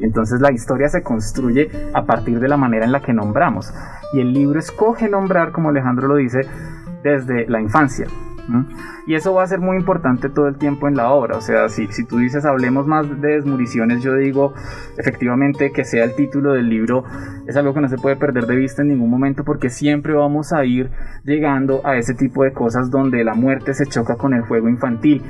Entonces 0.03 0.41
la 0.41 0.53
historia 0.53 0.89
se 0.89 1.03
construye 1.03 1.71
a 1.95 2.05
partir 2.05 2.41
de 2.41 2.49
la 2.49 2.57
manera 2.57 2.85
en 2.85 2.93
la 2.93 3.01
que 3.01 3.13
nombramos. 3.13 3.73
Y 4.13 4.21
el 4.21 4.33
libro 4.33 4.59
escoge 4.59 5.09
nombrar, 5.09 5.53
como 5.53 5.71
Alejandro 5.71 6.09
lo 6.09 6.17
dice, 6.17 6.41
desde 7.03 7.47
la 7.49 7.61
infancia. 7.61 8.07
Y 9.07 9.15
eso 9.15 9.35
va 9.35 9.43
a 9.43 9.47
ser 9.47 9.61
muy 9.61 9.77
importante 9.77 10.29
todo 10.29 10.49
el 10.49 10.57
tiempo 10.57 10.89
en 10.89 10.97
la 10.97 11.11
obra. 11.11 11.37
O 11.37 11.41
sea, 11.41 11.69
si, 11.69 11.87
si 11.89 12.05
tú 12.05 12.19
dices 12.19 12.45
hablemos 12.45 12.87
más 12.87 13.09
de 13.21 13.29
desmuriciones, 13.29 14.03
yo 14.03 14.15
digo 14.15 14.55
efectivamente 14.97 15.73
que 15.73 15.85
sea 15.85 16.05
el 16.05 16.15
título 16.15 16.53
del 16.53 16.69
libro 16.69 17.05
es 17.47 17.57
algo 17.57 17.73
que 17.73 17.81
no 17.81 17.89
se 17.89 17.97
puede 17.97 18.17
perder 18.17 18.47
de 18.47 18.57
vista 18.57 18.83
en 18.83 18.89
ningún 18.89 19.11
momento 19.11 19.45
porque 19.45 19.71
siempre 19.71 20.13
vamos 20.13 20.53
a 20.53 20.65
ir 20.65 20.91
llegando 21.25 21.81
a 21.85 21.97
ese 21.97 22.15
tipo 22.15 22.45
de 22.45 22.53
cosas 22.53 22.91
donde 22.91 23.25
la 23.25 23.35
muerte 23.35 23.75
se 23.75 23.87
choca 23.87 24.17
con 24.17 24.35
el 24.35 24.43
juego 24.43 24.69
infantil. 24.69 25.23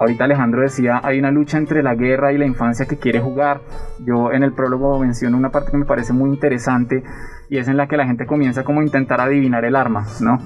Ahorita 0.00 0.24
Alejandro 0.24 0.62
decía, 0.62 1.00
hay 1.04 1.18
una 1.18 1.30
lucha 1.30 1.58
entre 1.58 1.82
la 1.82 1.94
guerra 1.94 2.32
y 2.32 2.38
la 2.38 2.46
infancia 2.46 2.86
que 2.86 2.96
quiere 2.96 3.20
jugar. 3.20 3.60
Yo 4.04 4.32
en 4.32 4.42
el 4.42 4.52
prólogo 4.52 4.98
menciono 4.98 5.36
una 5.36 5.50
parte 5.50 5.70
que 5.70 5.76
me 5.76 5.84
parece 5.84 6.12
muy 6.12 6.30
interesante 6.30 7.04
y 7.48 7.58
es 7.58 7.68
en 7.68 7.76
la 7.76 7.86
que 7.86 7.96
la 7.96 8.06
gente 8.06 8.26
comienza 8.26 8.64
como 8.64 8.80
a 8.80 8.84
intentar 8.84 9.20
adivinar 9.20 9.64
el 9.64 9.76
arma, 9.76 10.06
¿no? 10.20 10.38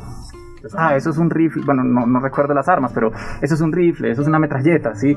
Ah, 0.77 0.97
eso 0.97 1.11
es 1.11 1.19
un 1.19 1.31
rifle, 1.31 1.63
bueno, 1.65 1.85
no, 1.85 2.21
recuerdo 2.21 2.55
las 2.55 2.69
armas, 2.69 2.93
pero 2.93 3.13
eso 3.43 3.55
es 3.55 3.61
un 3.61 3.73
rifle, 3.73 4.11
eso 4.11 4.23
es 4.23 4.29
una 4.29 4.39
metralleta, 4.39 4.95
¿sí? 4.95 5.17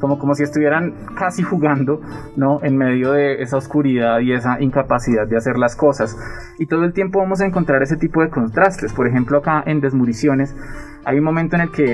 Como, 0.00 0.18
como 0.18 0.34
si 0.34 0.42
estuvieran 0.42 0.94
casi 1.16 1.42
jugando, 1.42 2.00
¿no? 2.36 2.60
En 2.62 2.76
medio 2.76 3.12
de 3.12 3.42
esa 3.42 3.56
oscuridad 3.56 4.20
y 4.20 4.32
esa 4.32 4.60
incapacidad 4.60 5.26
de 5.26 5.36
hacer 5.36 5.58
las 5.58 5.76
cosas. 5.76 6.16
Y 6.58 6.66
todo 6.66 6.84
el 6.84 6.92
tiempo 6.92 7.18
vamos 7.18 7.40
a 7.40 7.46
encontrar 7.46 7.82
ese 7.82 7.96
tipo 7.96 8.22
de 8.22 8.30
contrastes. 8.30 8.92
Por 8.92 9.08
ejemplo, 9.08 9.38
acá 9.38 9.62
en 9.66 9.80
Desmuriciones 9.80 10.54
hay 11.04 11.18
un 11.18 11.24
momento 11.24 11.56
en 11.56 11.62
el 11.62 11.70
que 11.70 11.92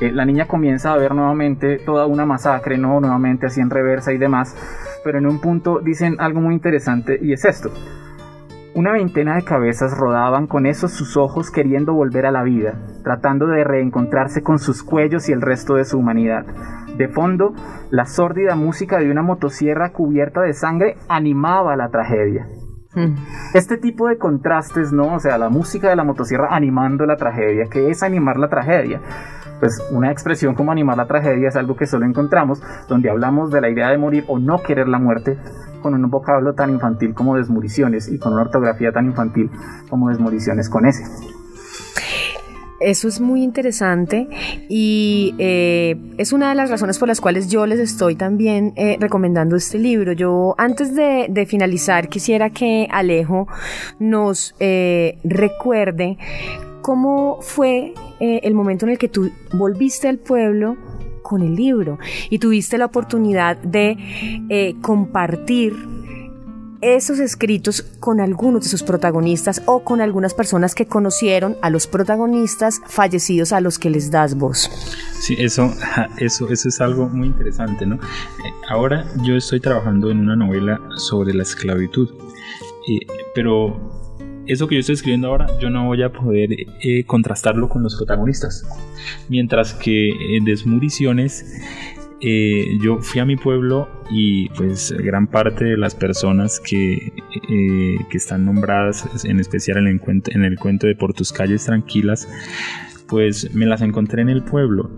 eh, 0.00 0.12
la 0.12 0.24
niña 0.24 0.46
comienza 0.46 0.92
a 0.92 0.96
ver 0.96 1.14
nuevamente 1.14 1.78
toda 1.78 2.06
una 2.06 2.24
masacre, 2.24 2.78
¿no? 2.78 3.00
Nuevamente 3.00 3.46
así 3.46 3.60
en 3.60 3.70
reversa 3.70 4.12
y 4.12 4.18
demás. 4.18 4.56
Pero 5.04 5.18
en 5.18 5.26
un 5.26 5.40
punto 5.40 5.80
dicen 5.80 6.16
algo 6.18 6.40
muy 6.40 6.54
interesante 6.54 7.18
y 7.20 7.32
es 7.32 7.44
esto 7.44 7.70
Una 8.72 8.92
veintena 8.92 9.34
de 9.34 9.42
cabezas 9.42 9.98
rodaban 9.98 10.46
con 10.46 10.64
esos 10.64 10.92
sus 10.92 11.16
ojos 11.16 11.50
queriendo 11.50 11.92
volver 11.92 12.24
a 12.24 12.30
la 12.30 12.44
vida, 12.44 12.74
tratando 13.02 13.48
de 13.48 13.64
reencontrarse 13.64 14.42
con 14.42 14.60
sus 14.60 14.84
cuellos 14.84 15.28
y 15.28 15.32
el 15.32 15.40
resto 15.40 15.74
de 15.74 15.84
su 15.84 15.98
humanidad. 15.98 16.46
De 16.96 17.08
fondo, 17.08 17.52
la 17.90 18.06
sórdida 18.06 18.54
música 18.54 18.98
de 18.98 19.10
una 19.10 19.22
motosierra 19.22 19.92
cubierta 19.92 20.42
de 20.42 20.52
sangre 20.52 20.96
animaba 21.08 21.74
la 21.74 21.88
tragedia. 21.88 22.46
Hmm. 22.94 23.14
Este 23.54 23.76
tipo 23.76 24.06
de 24.06 24.18
contrastes, 24.18 24.92
¿no? 24.92 25.14
O 25.14 25.20
sea, 25.20 25.36
la 25.38 25.48
música 25.48 25.88
de 25.88 25.96
la 25.96 26.04
motosierra 26.04 26.54
animando 26.54 27.06
la 27.06 27.16
tragedia. 27.16 27.66
¿Qué 27.70 27.90
es 27.90 28.04
animar 28.04 28.36
la 28.36 28.48
tragedia? 28.48 29.00
Pues 29.60 29.80
una 29.90 30.10
expresión 30.10 30.54
como 30.54 30.72
animar 30.72 30.96
la 30.96 31.06
tragedia 31.06 31.48
es 31.48 31.56
algo 31.56 31.76
que 31.76 31.86
solo 31.86 32.06
encontramos 32.06 32.62
donde 32.88 33.10
hablamos 33.10 33.50
de 33.50 33.60
la 33.60 33.68
idea 33.68 33.90
de 33.90 33.98
morir 33.98 34.24
o 34.26 34.38
no 34.38 34.62
querer 34.62 34.88
la 34.88 34.98
muerte 34.98 35.38
con 35.82 35.94
un 35.94 36.10
vocablo 36.10 36.54
tan 36.54 36.70
infantil 36.70 37.14
como 37.14 37.36
desmoriciones 37.36 38.08
y 38.08 38.18
con 38.18 38.32
una 38.32 38.42
ortografía 38.42 38.92
tan 38.92 39.06
infantil 39.06 39.50
como 39.88 40.08
desmoriciones 40.08 40.68
con 40.68 40.86
ese. 40.86 41.04
Eso 42.80 43.08
es 43.08 43.20
muy 43.20 43.42
interesante 43.42 44.26
y 44.70 45.34
eh, 45.38 45.96
es 46.16 46.32
una 46.32 46.48
de 46.48 46.54
las 46.54 46.70
razones 46.70 46.98
por 46.98 47.08
las 47.08 47.20
cuales 47.20 47.48
yo 47.48 47.66
les 47.66 47.78
estoy 47.78 48.16
también 48.16 48.72
eh, 48.74 48.96
recomendando 48.98 49.54
este 49.54 49.78
libro. 49.78 50.12
Yo 50.12 50.54
antes 50.56 50.94
de, 50.94 51.46
finalizar 51.46 52.08
quisiera 52.08 52.48
que 52.48 52.88
Alejo 52.90 53.48
nos 53.98 54.54
eh, 54.60 55.18
recuerde 55.24 56.16
cómo 56.82 57.38
fue 57.40 57.94
el 58.20 58.54
momento 58.54 58.84
en 58.86 58.92
el 58.92 58.98
que 58.98 59.08
tú 59.08 59.30
volviste 59.52 60.08
al 60.08 60.18
pueblo 60.18 60.76
con 61.22 61.42
el 61.42 61.54
libro 61.54 61.98
y 62.28 62.38
tuviste 62.38 62.76
la 62.78 62.86
oportunidad 62.86 63.56
de 63.58 64.76
compartir 64.82 65.74
esos 66.80 67.18
escritos 67.18 67.82
con 68.00 68.20
algunos 68.20 68.62
de 68.62 68.68
sus 68.68 68.82
protagonistas 68.82 69.62
o 69.66 69.84
con 69.84 70.00
algunas 70.00 70.34
personas 70.34 70.74
que 70.74 70.86
conocieron 70.86 71.56
a 71.62 71.70
los 71.70 71.86
protagonistas 71.86 72.80
fallecidos 72.86 73.52
a 73.52 73.60
los 73.60 73.78
que 73.78 73.90
les 73.90 74.10
das 74.10 74.36
voz. 74.36 74.70
Sí, 75.20 75.36
eso, 75.38 75.72
eso, 76.18 76.48
eso 76.48 76.68
es 76.68 76.80
algo 76.80 77.08
muy 77.08 77.28
interesante, 77.28 77.86
¿no? 77.86 77.96
Eh, 77.96 77.98
ahora 78.68 79.06
yo 79.22 79.36
estoy 79.36 79.60
trabajando 79.60 80.10
en 80.10 80.20
una 80.20 80.36
novela 80.36 80.80
sobre 80.96 81.34
la 81.34 81.42
esclavitud, 81.42 82.08
eh, 82.88 83.06
pero 83.34 83.99
eso 84.46 84.66
que 84.66 84.76
yo 84.76 84.80
estoy 84.80 84.94
escribiendo 84.94 85.28
ahora 85.28 85.46
yo 85.60 85.70
no 85.70 85.86
voy 85.86 86.02
a 86.02 86.12
poder 86.12 86.50
eh, 86.52 87.04
contrastarlo 87.04 87.68
con 87.68 87.82
los 87.82 87.96
protagonistas. 87.96 88.66
Mientras 89.28 89.74
que 89.74 90.10
en 90.36 90.44
Desmuriciones 90.44 91.44
eh, 92.22 92.78
yo 92.82 92.98
fui 92.98 93.20
a 93.20 93.24
mi 93.24 93.36
pueblo 93.36 93.88
y 94.10 94.50
pues 94.50 94.92
gran 94.92 95.26
parte 95.26 95.64
de 95.64 95.76
las 95.78 95.94
personas 95.94 96.60
que, 96.60 96.94
eh, 96.94 97.96
que 98.10 98.16
están 98.16 98.44
nombradas, 98.44 99.24
en 99.24 99.40
especial 99.40 99.78
en 99.78 99.86
el, 99.86 100.00
cuento, 100.00 100.30
en 100.34 100.44
el 100.44 100.58
cuento 100.58 100.86
de 100.86 100.94
Por 100.94 101.14
tus 101.14 101.32
calles 101.32 101.64
tranquilas, 101.64 102.28
pues 103.08 103.54
me 103.54 103.64
las 103.64 103.80
encontré 103.80 104.20
en 104.20 104.28
el 104.28 104.42
pueblo. 104.42 104.90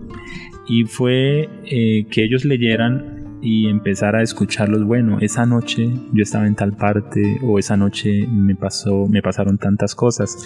Y 0.67 0.83
fue 0.83 1.49
eh, 1.65 2.05
que 2.09 2.23
ellos 2.23 2.43
leyeran 2.43 3.22
y 3.43 3.67
empezar 3.67 4.15
a 4.15 4.21
escucharlos, 4.21 4.85
bueno, 4.85 5.19
esa 5.19 5.45
noche 5.45 5.91
yo 6.13 6.23
estaba 6.23 6.47
en 6.47 6.55
tal 6.55 6.71
parte 6.71 7.39
o 7.43 7.59
esa 7.59 7.75
noche 7.75 8.25
me 8.25 8.55
pasó, 8.55 9.05
me 9.09 9.21
pasaron 9.21 9.57
tantas 9.57 9.95
cosas. 9.95 10.37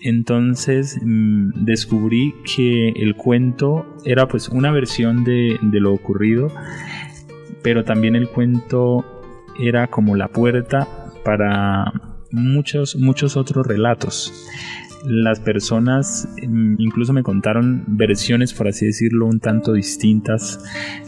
Entonces 0.00 0.98
mm, 1.00 1.64
descubrí 1.64 2.34
que 2.56 2.88
el 2.88 3.14
cuento 3.14 3.86
era 4.04 4.26
pues 4.26 4.48
una 4.48 4.72
versión 4.72 5.22
de, 5.22 5.56
lo 5.62 5.92
ocurrido, 5.92 6.50
pero 7.62 7.84
también 7.84 8.16
el 8.16 8.28
cuento 8.28 9.04
era 9.60 9.86
como 9.86 10.16
la 10.16 10.26
puerta 10.26 10.88
para 11.24 11.92
muchos, 12.32 12.96
muchos 12.96 13.36
otros 13.36 13.64
relatos. 13.64 14.48
Las 15.08 15.38
personas 15.38 16.28
mm, 16.46 16.74
incluso 16.78 17.12
me 17.12 17.22
contaron 17.22 17.84
versiones, 17.86 18.52
por 18.52 18.66
así 18.66 18.86
decirlo, 18.86 19.26
un 19.26 19.38
tanto 19.38 19.72
distintas 19.72 20.64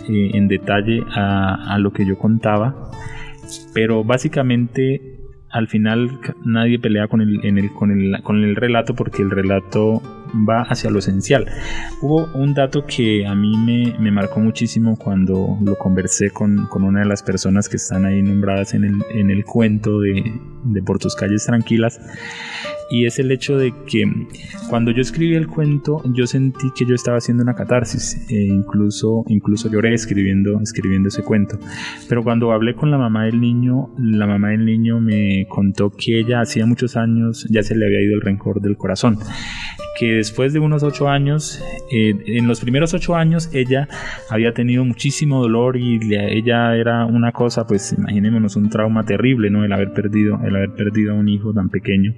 eh, 0.08 0.30
en 0.34 0.46
detalle 0.46 1.02
a, 1.10 1.76
lo 1.80 1.92
que 1.92 2.06
yo 2.06 2.16
contaba, 2.16 2.92
pero 3.74 4.04
básicamente 4.04 5.18
al 5.50 5.66
final 5.66 6.20
nadie 6.44 6.78
pelea 6.78 7.08
con 7.08 7.22
el, 7.22 7.44
el, 7.44 7.72
con, 7.72 7.90
el, 7.90 8.22
con 8.22 8.44
el 8.44 8.54
relato 8.54 8.94
porque 8.94 9.22
el 9.22 9.30
relato 9.30 10.00
va 10.48 10.62
hacia 10.62 10.90
lo 10.90 10.98
esencial. 10.98 11.46
Hubo 12.00 12.28
un 12.34 12.54
dato 12.54 12.84
que 12.86 13.26
a 13.26 13.34
mí 13.34 13.56
me, 13.56 13.98
me 13.98 14.10
marcó 14.10 14.40
muchísimo 14.40 14.96
cuando 14.96 15.58
lo 15.60 15.76
conversé 15.76 16.30
con, 16.30 16.66
con, 16.66 16.84
una 16.84 17.00
de 17.00 17.06
las 17.06 17.22
personas 17.22 17.68
que 17.68 17.76
están 17.76 18.04
ahí 18.04 18.22
nombradas 18.22 18.74
en 18.74 18.84
el, 18.84 19.02
en 19.10 19.30
el 19.30 19.44
cuento 19.44 20.00
de, 20.00 20.32
de 20.72 20.82
Por 20.82 20.98
tus 20.98 21.14
calles 21.14 21.44
tranquilas 21.44 22.00
y 22.90 23.04
es 23.06 23.18
el 23.18 23.30
hecho 23.30 23.56
de 23.58 23.72
que 23.86 24.04
cuando 24.70 24.90
yo 24.90 25.02
escribí 25.02 25.34
el 25.34 25.46
cuento 25.46 26.02
yo 26.14 26.26
sentí 26.26 26.70
que 26.74 26.86
yo 26.86 26.94
estaba 26.94 27.18
haciendo 27.18 27.42
una 27.42 27.54
catarsis 27.54 28.26
e 28.30 28.46
incluso 28.46 29.24
incluso 29.28 29.70
lloré 29.70 29.92
escribiendo 29.94 30.60
escribiendo 30.60 31.08
ese 31.08 31.22
cuento 31.22 31.58
pero 32.08 32.22
cuando 32.22 32.52
hablé 32.52 32.74
con 32.74 32.90
la 32.90 32.98
mamá 32.98 33.24
del 33.24 33.40
niño 33.40 33.90
la 33.98 34.26
mamá 34.26 34.50
del 34.50 34.64
niño 34.64 35.00
me 35.00 35.46
contó 35.48 35.90
que 35.90 36.18
ella 36.18 36.40
hacía 36.40 36.66
muchos 36.66 36.96
años 36.96 37.46
ya 37.50 37.62
se 37.62 37.76
le 37.76 37.86
había 37.86 38.00
ido 38.00 38.14
el 38.14 38.22
rencor 38.22 38.60
del 38.60 38.76
corazón 38.76 39.18
que 39.98 40.14
después 40.14 40.52
de 40.52 40.60
unos 40.60 40.84
ocho 40.84 41.08
años, 41.08 41.60
eh, 41.90 42.14
en 42.26 42.46
los 42.46 42.60
primeros 42.60 42.94
ocho 42.94 43.16
años, 43.16 43.50
ella 43.52 43.88
había 44.30 44.54
tenido 44.54 44.84
muchísimo 44.84 45.42
dolor 45.42 45.76
y 45.76 45.98
ella 46.14 46.76
era 46.76 47.04
una 47.04 47.32
cosa, 47.32 47.66
pues 47.66 47.94
imaginémonos 47.98 48.54
un 48.54 48.70
trauma 48.70 49.04
terrible, 49.04 49.50
¿no? 49.50 49.64
El 49.64 49.72
haber 49.72 49.92
perdido, 49.92 50.38
el 50.44 50.54
haber 50.58 50.76
perdido 50.76 51.12
a 51.12 51.14
un 51.14 51.28
hijo 51.28 51.52
tan 51.52 51.68
pequeño 51.68 52.14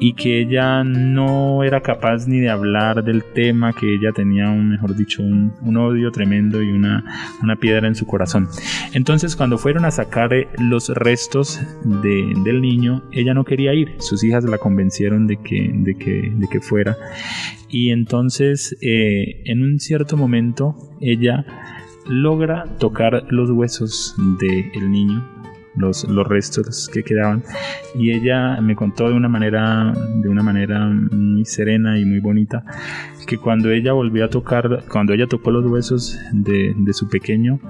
y 0.00 0.14
que 0.14 0.40
ella 0.40 0.84
no 0.84 1.62
era 1.62 1.80
capaz 1.80 2.26
ni 2.26 2.40
de 2.40 2.50
hablar 2.50 3.04
del 3.04 3.24
tema, 3.24 3.72
que 3.72 3.94
ella 3.94 4.12
tenía 4.12 4.50
un, 4.50 4.70
mejor 4.70 4.96
dicho, 4.96 5.22
un, 5.22 5.52
odio 5.76 6.10
tremendo 6.10 6.62
y 6.62 6.70
una, 6.70 7.04
una, 7.42 7.56
piedra 7.56 7.88
en 7.88 7.94
su 7.94 8.06
corazón. 8.06 8.48
Entonces, 8.92 9.36
cuando 9.36 9.58
fueron 9.58 9.84
a 9.84 9.90
sacar 9.90 10.32
eh, 10.32 10.48
los 10.58 10.88
restos 10.90 11.60
del 11.84 12.60
niño, 12.60 13.02
ella 13.12 13.34
no 13.34 13.44
quería 13.44 13.74
ir. 13.74 13.96
Sus 13.98 14.22
hijas 14.24 14.44
la 14.44 14.58
convencieron 14.58 15.26
de 15.26 15.36
que, 15.38 15.70
de 15.74 15.96
que, 15.96 16.32
de 16.34 16.48
que 16.48 16.60
fuera 16.60 16.96
y 17.74 17.90
entonces, 17.90 18.76
eh, 18.82 19.42
en 19.46 19.64
un 19.64 19.80
cierto 19.80 20.16
momento, 20.16 20.76
ella 21.00 21.44
logra 22.06 22.66
tocar 22.78 23.26
los 23.30 23.50
huesos 23.50 24.14
del 24.38 24.92
niño, 24.92 25.24
los, 25.76 26.04
los 26.04 26.26
restos 26.26 26.88
que 26.92 27.02
quedaban, 27.02 27.42
y 27.94 28.12
ella 28.12 28.60
me 28.60 28.76
contó 28.76 29.08
de 29.08 29.14
una 29.14 29.28
manera, 29.28 29.92
de 30.16 30.28
una 30.28 30.42
manera 30.42 30.86
muy 30.88 31.44
serena 31.44 31.98
y 31.98 32.04
muy 32.04 32.20
bonita, 32.20 32.64
que 33.26 33.38
cuando 33.38 33.70
ella 33.70 33.92
volvió 33.92 34.24
a 34.24 34.28
tocar, 34.28 34.84
cuando 34.90 35.12
ella 35.14 35.26
tocó 35.26 35.50
los 35.50 35.64
huesos 35.64 36.18
de, 36.32 36.74
de 36.76 36.92
su 36.92 37.08
pequeño, 37.08 37.60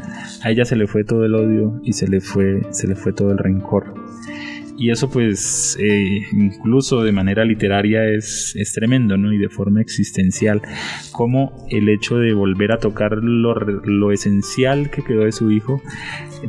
a 0.43 0.51
ella 0.51 0.65
se 0.65 0.77
le 0.77 0.87
fue 0.87 1.05
todo 1.05 1.25
el 1.25 1.35
odio 1.35 1.81
y 1.83 1.93
se 1.93 2.09
le 2.09 2.21
fue, 2.21 2.63
se 2.71 2.87
le 2.87 2.95
fue 2.97 3.13
todo 3.13 3.31
el 3.31 3.39
rencor. 3.39 4.04
Y 4.77 4.91
eso 4.91 5.09
pues 5.09 5.77
eh, 5.81 6.23
incluso 6.33 7.03
de 7.03 7.13
manera 7.13 7.45
literaria 7.45 8.09
es, 8.09 8.55
es, 8.57 8.73
tremendo, 8.73 9.17
¿no? 9.17 9.33
Y 9.33 9.39
de 9.39 9.49
forma 9.49 9.81
existencial, 9.81 10.63
como 11.13 11.67
el 11.71 11.89
hecho 11.89 12.19
de 12.19 12.35
volver 12.35 12.73
a 12.73 12.79
tocar 12.79 13.19
lo, 13.23 13.55
lo 13.55 14.11
esencial 14.11 14.91
que 14.91 15.03
quedó 15.03 15.25
de 15.25 15.33
su 15.33 15.53
hijo 15.53 15.81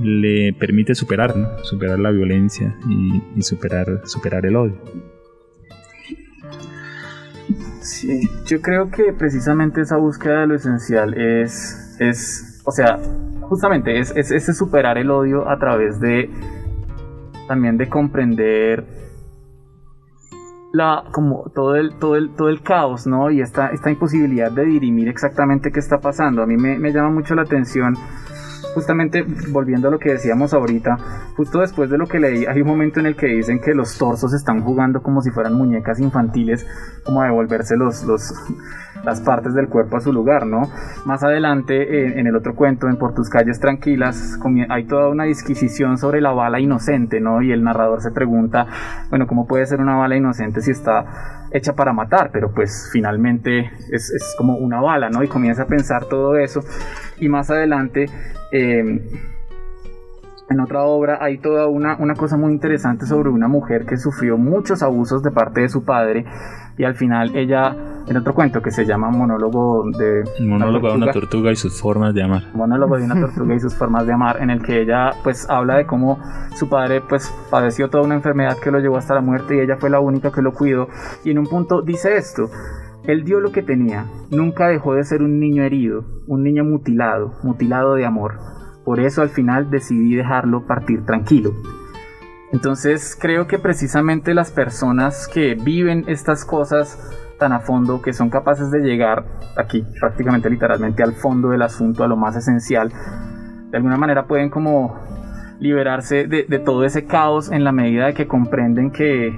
le 0.01 0.53
permite 0.53 0.95
superar, 0.95 1.37
¿no? 1.37 1.63
Superar 1.63 1.99
la 1.99 2.09
violencia 2.09 2.75
y, 2.89 3.41
superar, 3.43 4.01
superar 4.05 4.45
el 4.45 4.55
odio. 4.55 4.81
Sí, 7.81 8.27
yo 8.47 8.59
creo 8.61 8.89
que 8.89 9.13
precisamente 9.13 9.81
esa 9.81 9.97
búsqueda 9.97 10.41
de 10.41 10.47
lo 10.47 10.55
esencial 10.55 11.13
es, 11.13 11.95
es 11.99 12.61
o 12.65 12.71
sea, 12.71 12.97
justamente 13.41 13.99
es, 13.99 14.11
es, 14.15 14.31
es 14.31 14.57
superar 14.57 14.97
el 14.97 15.11
odio 15.11 15.47
a 15.47 15.59
través 15.59 15.99
de 15.99 16.31
también 17.47 17.77
de 17.77 17.89
comprender 17.89 18.85
la, 20.73 21.05
como 21.11 21.49
todo 21.53 21.75
el, 21.75 21.97
todo 21.99 22.15
el, 22.15 22.35
todo 22.35 22.49
el 22.49 22.61
caos, 22.61 23.07
¿no? 23.07 23.31
Y 23.31 23.41
esta, 23.41 23.67
esta 23.69 23.89
imposibilidad 23.89 24.51
de 24.51 24.65
dirimir 24.65 25.07
exactamente 25.07 25.71
qué 25.71 25.79
está 25.79 25.99
pasando. 25.99 26.43
A 26.43 26.45
mí 26.45 26.57
me, 26.57 26.77
me 26.77 26.91
llama 26.91 27.09
mucho 27.09 27.33
la 27.35 27.43
atención 27.43 27.95
justamente 28.73 29.25
volviendo 29.51 29.87
a 29.87 29.91
lo 29.91 29.99
que 29.99 30.11
decíamos 30.11 30.53
ahorita, 30.53 30.97
justo 31.35 31.59
después 31.59 31.89
de 31.89 31.97
lo 31.97 32.07
que 32.07 32.19
leí, 32.19 32.45
hay 32.45 32.61
un 32.61 32.67
momento 32.67 32.99
en 32.99 33.05
el 33.05 33.15
que 33.15 33.27
dicen 33.27 33.59
que 33.59 33.73
los 33.73 33.97
torsos 33.97 34.33
están 34.33 34.61
jugando 34.61 35.01
como 35.01 35.21
si 35.21 35.31
fueran 35.31 35.53
muñecas 35.53 35.99
infantiles, 35.99 36.65
como 37.03 37.21
a 37.21 37.25
devolverse 37.25 37.77
los, 37.77 38.03
los, 38.03 38.33
las 39.03 39.21
partes 39.21 39.53
del 39.53 39.69
cuerpo 39.69 39.97
a 39.97 40.01
su 40.01 40.11
lugar, 40.11 40.45
¿no? 40.45 40.69
Más 41.05 41.23
adelante, 41.23 42.19
en 42.19 42.27
el 42.27 42.35
otro 42.35 42.55
cuento, 42.55 42.87
en 42.87 42.97
Por 42.97 43.13
tus 43.13 43.29
calles 43.29 43.59
tranquilas, 43.59 44.39
hay 44.69 44.85
toda 44.85 45.09
una 45.09 45.25
disquisición 45.25 45.97
sobre 45.97 46.21
la 46.21 46.31
bala 46.31 46.59
inocente, 46.59 47.19
¿no? 47.19 47.41
Y 47.41 47.51
el 47.51 47.63
narrador 47.63 48.01
se 48.01 48.11
pregunta, 48.11 48.67
bueno, 49.09 49.27
¿cómo 49.27 49.47
puede 49.47 49.65
ser 49.65 49.79
una 49.79 49.95
bala 49.95 50.15
inocente 50.15 50.61
si 50.61 50.71
está 50.71 51.44
hecha 51.55 51.73
para 51.73 51.93
matar? 51.93 52.29
Pero 52.31 52.51
pues 52.53 52.89
finalmente 52.91 53.71
es, 53.91 54.35
como 54.37 54.57
una 54.57 54.81
bala, 54.81 55.09
¿no? 55.09 55.23
Y 55.23 55.27
comienza 55.27 55.63
a 55.63 55.67
pensar 55.67 56.05
todo 56.05 56.37
eso. 56.37 56.61
Y 57.19 57.29
más 57.29 57.49
adelante... 57.49 58.05
Eh, 58.51 59.33
en 60.49 60.59
otra 60.59 60.83
obra 60.83 61.17
hay 61.21 61.39
toda 61.39 61.67
una, 61.67 61.97
una 61.97 62.13
cosa 62.13 62.37
muy 62.37 62.53
interesante 62.53 63.05
sobre 63.05 63.29
una 63.29 63.47
mujer 63.47 63.85
que 63.85 63.97
sufrió 63.97 64.37
muchos 64.37 64.83
abusos 64.83 65.23
de 65.23 65.31
parte 65.31 65.61
de 65.61 65.69
su 65.69 65.83
padre 65.83 66.25
y 66.77 66.83
al 66.83 66.95
final 66.95 67.35
ella, 67.35 67.75
en 68.07 68.17
otro 68.17 68.33
cuento 68.33 68.61
que 68.61 68.69
se 68.69 68.85
llama 68.85 69.09
Monólogo 69.09 69.85
de... 69.97 70.23
Monólogo 70.41 70.89
de 70.89 70.95
una 70.95 71.11
tortuga 71.11 71.51
y 71.51 71.55
sus 71.55 71.79
formas 71.81 72.13
de 72.13 72.23
amar. 72.23 72.43
Monólogo 72.53 72.97
de 72.97 73.05
una 73.05 73.15
tortuga 73.19 73.55
y 73.55 73.59
sus 73.59 73.73
formas 73.73 74.05
de 74.05 74.13
amar, 74.13 74.41
en 74.41 74.49
el 74.49 74.61
que 74.61 74.81
ella 74.81 75.11
pues 75.23 75.49
habla 75.49 75.77
de 75.77 75.85
cómo 75.85 76.19
su 76.55 76.69
padre 76.69 77.01
pues 77.01 77.33
padeció 77.49 77.89
toda 77.89 78.03
una 78.03 78.15
enfermedad 78.15 78.57
que 78.61 78.71
lo 78.71 78.79
llevó 78.79 78.97
hasta 78.97 79.15
la 79.15 79.21
muerte 79.21 79.55
y 79.55 79.59
ella 79.59 79.77
fue 79.77 79.89
la 79.89 79.99
única 79.99 80.31
que 80.31 80.41
lo 80.41 80.53
cuidó 80.53 80.89
y 81.23 81.31
en 81.31 81.39
un 81.39 81.47
punto 81.47 81.81
dice 81.81 82.17
esto. 82.17 82.49
Él 83.05 83.23
dio 83.23 83.39
lo 83.39 83.51
que 83.51 83.61
tenía, 83.61 84.05
nunca 84.31 84.67
dejó 84.67 84.95
de 84.95 85.03
ser 85.03 85.21
un 85.21 85.39
niño 85.39 85.63
herido, 85.63 86.03
un 86.27 86.43
niño 86.43 86.63
mutilado, 86.63 87.33
mutilado 87.43 87.93
de 87.93 88.03
amor 88.03 88.33
por 88.85 88.99
eso 88.99 89.21
al 89.21 89.29
final 89.29 89.69
decidí 89.69 90.15
dejarlo 90.15 90.65
partir 90.65 91.05
tranquilo. 91.05 91.53
Entonces 92.53 93.17
creo 93.19 93.47
que 93.47 93.59
precisamente 93.59 94.33
las 94.33 94.51
personas 94.51 95.27
que 95.27 95.55
viven 95.55 96.05
estas 96.07 96.45
cosas 96.45 96.97
tan 97.37 97.51
a 97.51 97.59
fondo, 97.59 98.01
que 98.01 98.13
son 98.13 98.29
capaces 98.29 98.71
de 98.71 98.79
llegar 98.79 99.25
aquí 99.57 99.85
prácticamente 99.99 100.49
literalmente 100.49 101.03
al 101.03 101.13
fondo 101.13 101.49
del 101.49 101.63
asunto, 101.63 102.03
a 102.03 102.07
lo 102.07 102.15
más 102.15 102.35
esencial, 102.35 102.93
de 103.71 103.77
alguna 103.77 103.97
manera 103.97 104.25
pueden 104.25 104.49
como 104.49 104.97
liberarse 105.59 106.27
de, 106.27 106.43
todo 106.59 106.85
ese 106.85 107.05
caos 107.05 107.51
en 107.51 107.63
la 107.63 107.71
medida 107.71 108.05
de 108.05 108.13
que 108.13 108.27
comprenden 108.27 108.91
que 108.91 109.35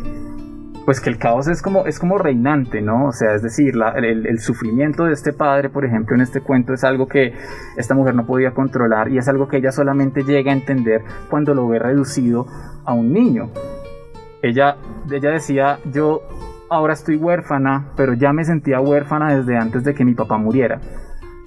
pues 0.87 1.01
que 1.01 1.09
el 1.09 1.17
caos 1.17 1.49
es 1.49 1.61
como, 1.61 1.85
es 1.85 1.99
como 1.99 2.17
reinante, 2.17 2.81
¿no? 2.81 3.07
O 3.07 3.11
sea, 3.11 3.35
es 3.35 3.41
decir, 3.41 3.73
el, 3.97 4.39
sufrimiento 4.39 5.03
de 5.03 5.11
este 5.11 5.33
padre, 5.33 5.69
por 5.69 5.83
ejemplo, 5.83 6.15
en 6.15 6.21
este 6.21 6.39
cuento 6.39 6.71
es 6.73 6.85
algo 6.85 7.09
que 7.09 7.33
esta 7.75 7.93
mujer 7.93 8.15
no 8.15 8.25
podía 8.25 8.51
controlar 8.51 9.09
y 9.09 9.17
es 9.17 9.27
algo 9.27 9.49
que 9.49 9.57
ella 9.57 9.73
solamente 9.73 10.23
llega 10.23 10.53
a 10.53 10.55
entender 10.55 11.01
cuando 11.29 11.53
lo 11.53 11.67
ve 11.67 11.77
reducido 11.77 12.47
a 12.85 12.93
un 12.93 13.11
niño. 13.11 13.49
Ella, 14.41 14.77
ella 15.11 15.31
decía, 15.31 15.79
yo 15.91 16.21
ahora 16.69 16.93
estoy 16.93 17.17
huérfana, 17.17 17.91
pero 17.97 18.13
ya 18.13 18.31
me 18.31 18.45
sentía 18.45 18.79
huérfana 18.79 19.35
desde 19.35 19.57
antes 19.57 19.83
de 19.83 19.93
que 19.93 20.05
mi 20.05 20.13
papá 20.13 20.37
muriera. 20.37 20.79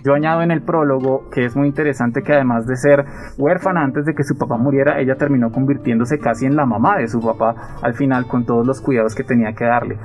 Yo 0.05 0.15
añado 0.15 0.43
en 0.43 0.51
el 0.51 0.63
prólogo 0.63 1.29
que 1.31 1.45
es 1.45 1.57
muy 1.57 1.69
interesante 1.69 2.23
que 2.23 2.33
además 2.33 2.67
de 2.67 2.77
ser 2.77 3.05
huérfana 3.39 3.83
antes 3.83 4.05
de 4.05 4.15
que 4.15 4.25
su 4.25 4.37
papá 4.37 4.57
muriera, 4.57 4.99
ella 5.01 5.17
terminó 5.17 5.53
convirtiéndose 5.53 6.19
casi 6.19 6.47
en 6.47 6.57
la 6.57 6.67
mamá 6.67 6.99
de 6.99 7.09
su 7.09 7.21
papá 7.21 7.79
al 7.83 7.95
final 7.95 8.27
con 8.27 8.45
todos 8.45 8.67
los 8.67 8.81
cuidados 8.81 9.15
que 9.15 9.25
tenía 9.25 9.53
que 9.53 9.65
darle. 9.65 9.99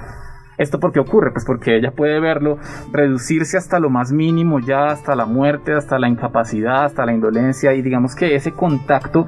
¿Esto 0.57 0.79
por 0.79 0.93
qué 0.93 0.99
ocurre? 0.99 1.31
Pues 1.31 1.45
porque 1.45 1.75
ella 1.75 1.91
puede 1.91 2.19
verlo 2.19 2.57
reducirse 2.91 3.57
hasta 3.57 3.79
lo 3.79 3.89
más 3.89 4.11
mínimo, 4.11 4.59
ya 4.59 4.85
hasta 4.87 5.15
la 5.15 5.25
muerte, 5.25 5.73
hasta 5.73 5.99
la 5.99 6.07
incapacidad, 6.07 6.85
hasta 6.85 7.05
la 7.05 7.13
indolencia 7.13 7.73
y 7.73 7.81
digamos 7.81 8.15
que 8.15 8.35
ese 8.35 8.53
contacto 8.53 9.25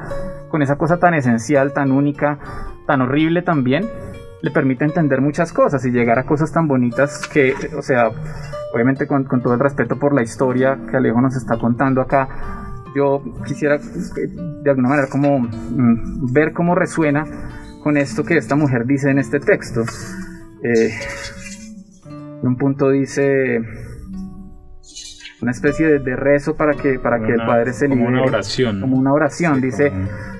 con 0.49 0.61
esa 0.61 0.77
cosa 0.77 0.97
tan 0.99 1.13
esencial, 1.13 1.73
tan 1.73 1.91
única, 1.91 2.39
tan 2.85 3.01
horrible 3.01 3.41
también, 3.41 3.85
le 4.41 4.51
permite 4.51 4.85
entender 4.85 5.21
muchas 5.21 5.51
cosas 5.51 5.83
y 5.85 5.91
llegar 5.91 6.19
a 6.19 6.25
cosas 6.25 6.51
tan 6.51 6.67
bonitas 6.67 7.27
que, 7.27 7.53
o 7.75 7.81
sea, 7.81 8.09
obviamente 8.73 9.07
con, 9.07 9.25
todo 9.25 9.53
el 9.53 9.59
respeto 9.59 9.97
por 9.97 10.13
la 10.13 10.21
historia 10.21 10.77
que 10.89 10.97
Alejo 10.97 11.21
nos 11.21 11.35
está 11.35 11.57
contando 11.57 12.01
acá, 12.01 12.29
yo 12.95 13.23
quisiera 13.45 13.77
pues, 13.77 14.13
de 14.13 14.69
alguna 14.69 14.89
manera 14.89 15.07
como 15.09 15.39
mm, 15.39 16.31
ver 16.31 16.53
cómo 16.53 16.75
resuena 16.75 17.25
con 17.83 17.97
esto 17.97 18.23
que 18.23 18.37
esta 18.37 18.55
mujer 18.55 18.85
dice 18.85 19.09
en 19.09 19.19
este 19.19 19.39
texto. 19.39 19.83
Eh, 20.63 20.91
en 22.41 22.47
un 22.47 22.57
punto 22.57 22.89
dice 22.89 23.61
una 25.41 25.51
especie 25.51 25.99
de, 25.99 26.15
rezo 26.15 26.55
para 26.55 26.73
que, 26.73 26.99
para 26.99 27.19
que 27.19 27.31
el 27.31 27.45
Padre 27.45 27.73
se 27.73 27.87
libere. 27.87 28.05
Como 28.05 28.17
una 28.17 28.23
oración. 28.23 28.81
Como 28.81 28.97
una 28.97 29.13
oración. 29.13 29.61
Dice, 29.61 29.91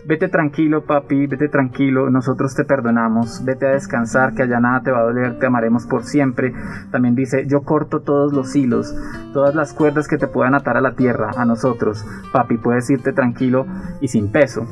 vete 0.08 0.30
tranquilo, 0.30 0.86
papi, 0.86 1.28
vete 1.28 1.50
tranquilo, 1.50 2.10
nosotros 2.10 2.56
te 2.56 2.64
perdonamos, 2.64 3.44
vete 3.44 3.68
a 3.68 3.72
descansar, 3.72 4.34
que 4.34 4.44
allá 4.44 4.60
nada 4.60 4.82
te 4.82 4.92
va 4.92 5.00
a 5.00 5.04
doler, 5.04 5.38
te 5.38 5.46
amaremos 5.46 5.86
por 5.86 6.04
siempre. 6.04 6.54
También 6.92 7.16
dice, 7.16 7.46
yo 7.48 7.62
corto 7.62 8.02
todos 8.02 8.34
los 8.34 8.56
hilos, 8.56 8.96
todas 9.34 9.54
las 9.54 9.74
cuerdas 9.74 10.08
que 10.08 10.18
te 10.18 10.28
puedan 10.28 10.56
atar 10.56 10.78
a 10.78 10.82
la 10.82 10.96
tierra, 10.96 11.32
a 11.36 11.46
nosotros. 11.46 12.06
Papi, 12.32 12.58
puedes 12.58 12.90
irte 12.90 13.14
tranquilo 13.14 13.66
y 14.00 14.08
sin 14.08 14.32
peso. 14.32 14.66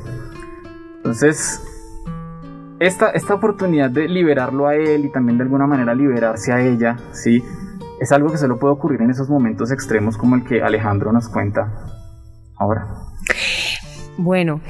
Entonces, 0.96 1.62
esta, 2.80 3.10
esta 3.10 3.34
oportunidad 3.34 3.90
de 3.90 4.08
liberarlo 4.08 4.66
a 4.66 4.74
él 4.74 5.04
y 5.04 5.12
también 5.12 5.38
de 5.38 5.44
alguna 5.44 5.66
manera 5.66 5.94
liberarse 5.94 6.52
a 6.52 6.60
ella, 6.60 6.96
¿sí? 7.12 7.42
es 8.00 8.12
algo 8.12 8.30
que 8.30 8.38
solo 8.38 8.58
puede 8.58 8.74
ocurrir 8.74 9.02
en 9.02 9.10
esos 9.10 9.28
momentos 9.28 9.70
extremos 9.70 10.16
como 10.16 10.36
el 10.36 10.44
que 10.44 10.62
Alejandro 10.62 11.12
nos 11.12 11.28
cuenta 11.28 11.72
ahora. 12.56 12.86
Bueno, 14.18 14.60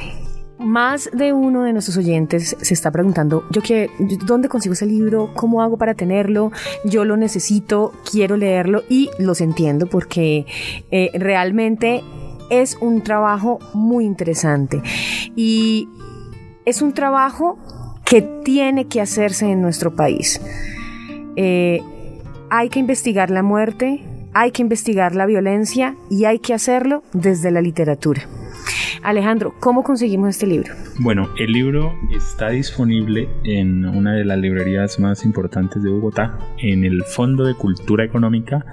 más 0.58 1.10
de 1.12 1.32
uno 1.32 1.62
de 1.62 1.72
nuestros 1.72 1.96
oyentes 1.96 2.56
se 2.60 2.74
está 2.74 2.90
preguntando, 2.90 3.44
yo 3.50 3.62
qué, 3.62 3.90
¿dónde 4.24 4.48
consigo 4.48 4.72
ese 4.72 4.86
libro? 4.86 5.32
¿Cómo 5.34 5.62
hago 5.62 5.76
para 5.76 5.94
tenerlo? 5.94 6.52
Yo 6.84 7.04
lo 7.04 7.16
necesito, 7.16 7.92
quiero 8.10 8.36
leerlo 8.36 8.82
y 8.88 9.10
los 9.18 9.40
entiendo 9.40 9.86
porque 9.86 10.46
eh, 10.90 11.10
realmente 11.14 12.02
es 12.50 12.76
un 12.80 13.02
trabajo 13.02 13.58
muy 13.74 14.04
interesante 14.04 14.82
y 15.34 15.88
es 16.64 16.82
un 16.82 16.92
trabajo 16.92 17.58
que 18.04 18.22
tiene 18.22 18.86
que 18.86 19.00
hacerse 19.00 19.50
en 19.50 19.60
nuestro 19.60 19.94
país. 19.94 20.40
Eh, 21.36 21.82
hay 22.50 22.68
que 22.68 22.78
investigar 22.78 23.30
la 23.30 23.42
muerte, 23.42 24.02
hay 24.32 24.52
que 24.52 24.62
investigar 24.62 25.14
la 25.14 25.26
violencia 25.26 25.96
y 26.08 26.24
hay 26.24 26.38
que 26.38 26.54
hacerlo 26.54 27.02
desde 27.12 27.50
la 27.50 27.60
literatura. 27.60 28.22
Alejandro, 29.06 29.54
¿cómo 29.60 29.84
conseguimos 29.84 30.30
este 30.30 30.48
libro? 30.48 30.74
Bueno, 30.98 31.28
el 31.38 31.52
libro 31.52 31.94
está 32.10 32.48
disponible 32.48 33.28
en 33.44 33.86
una 33.86 34.14
de 34.14 34.24
las 34.24 34.36
librerías 34.36 34.98
más 34.98 35.24
importantes 35.24 35.80
de 35.80 35.90
Bogotá, 35.90 36.36
en 36.58 36.82
el 36.82 37.04
Fondo 37.04 37.44
de 37.44 37.54
Cultura 37.54 38.02
Económica. 38.04 38.66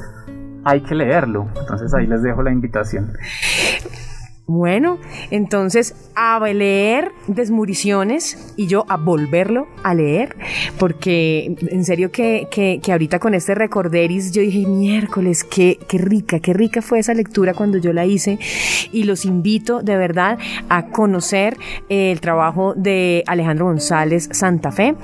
Hay 0.66 0.82
que 0.82 0.94
leerlo, 0.94 1.48
entonces 1.60 1.94
ahí 1.94 2.06
les 2.06 2.22
dejo 2.22 2.44
la 2.44 2.52
invitación. 2.52 3.14
Bueno, 4.52 4.98
entonces 5.30 5.94
a 6.16 6.40
leer 6.40 7.12
Desmuriciones 7.28 8.52
y 8.58 8.66
yo 8.66 8.84
a 8.90 8.98
volverlo 8.98 9.68
a 9.84 9.94
leer, 9.94 10.36
porque 10.80 11.56
en 11.68 11.86
serio 11.86 12.12
que, 12.12 12.48
que, 12.50 12.82
ahorita 12.92 13.20
con 13.20 13.36
este 13.36 13.54
recorderis 13.54 14.32
yo 14.32 14.42
dije, 14.42 14.66
miércoles, 14.66 15.44
qué, 15.44 15.78
qué 15.88 16.00
rica, 16.00 16.40
qué 16.40 16.54
rica 16.54 16.82
fue 16.82 16.98
esa 16.98 17.14
lectura 17.14 17.54
cuando 17.54 17.78
yo 17.78 17.94
la 17.94 18.08
hice 18.08 18.40
y 18.92 19.04
los 19.04 19.24
invito 19.24 19.84
de 19.84 19.98
verdad 19.98 20.40
a 20.68 20.88
conocer 20.88 21.56
el 21.88 22.20
trabajo 22.20 22.74
de 22.76 23.24
Alejandro 23.28 23.66
González 23.66 24.30
Santa 24.32 24.72
Fe 24.72 24.96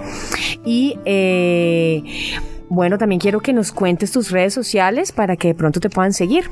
y... 0.66 0.98
Eh, 1.06 2.02
bueno, 2.68 2.98
también 2.98 3.22
quiero 3.22 3.42
que 3.42 3.54
nos 3.54 3.72
cuentes 3.72 4.12
tus 4.12 4.32
redes 4.32 4.52
sociales 4.52 5.12
para 5.12 5.38
que 5.38 5.50
de 5.50 5.54
pronto 5.54 5.80
te 5.80 5.92
puedan 5.92 6.14
seguir. 6.14 6.50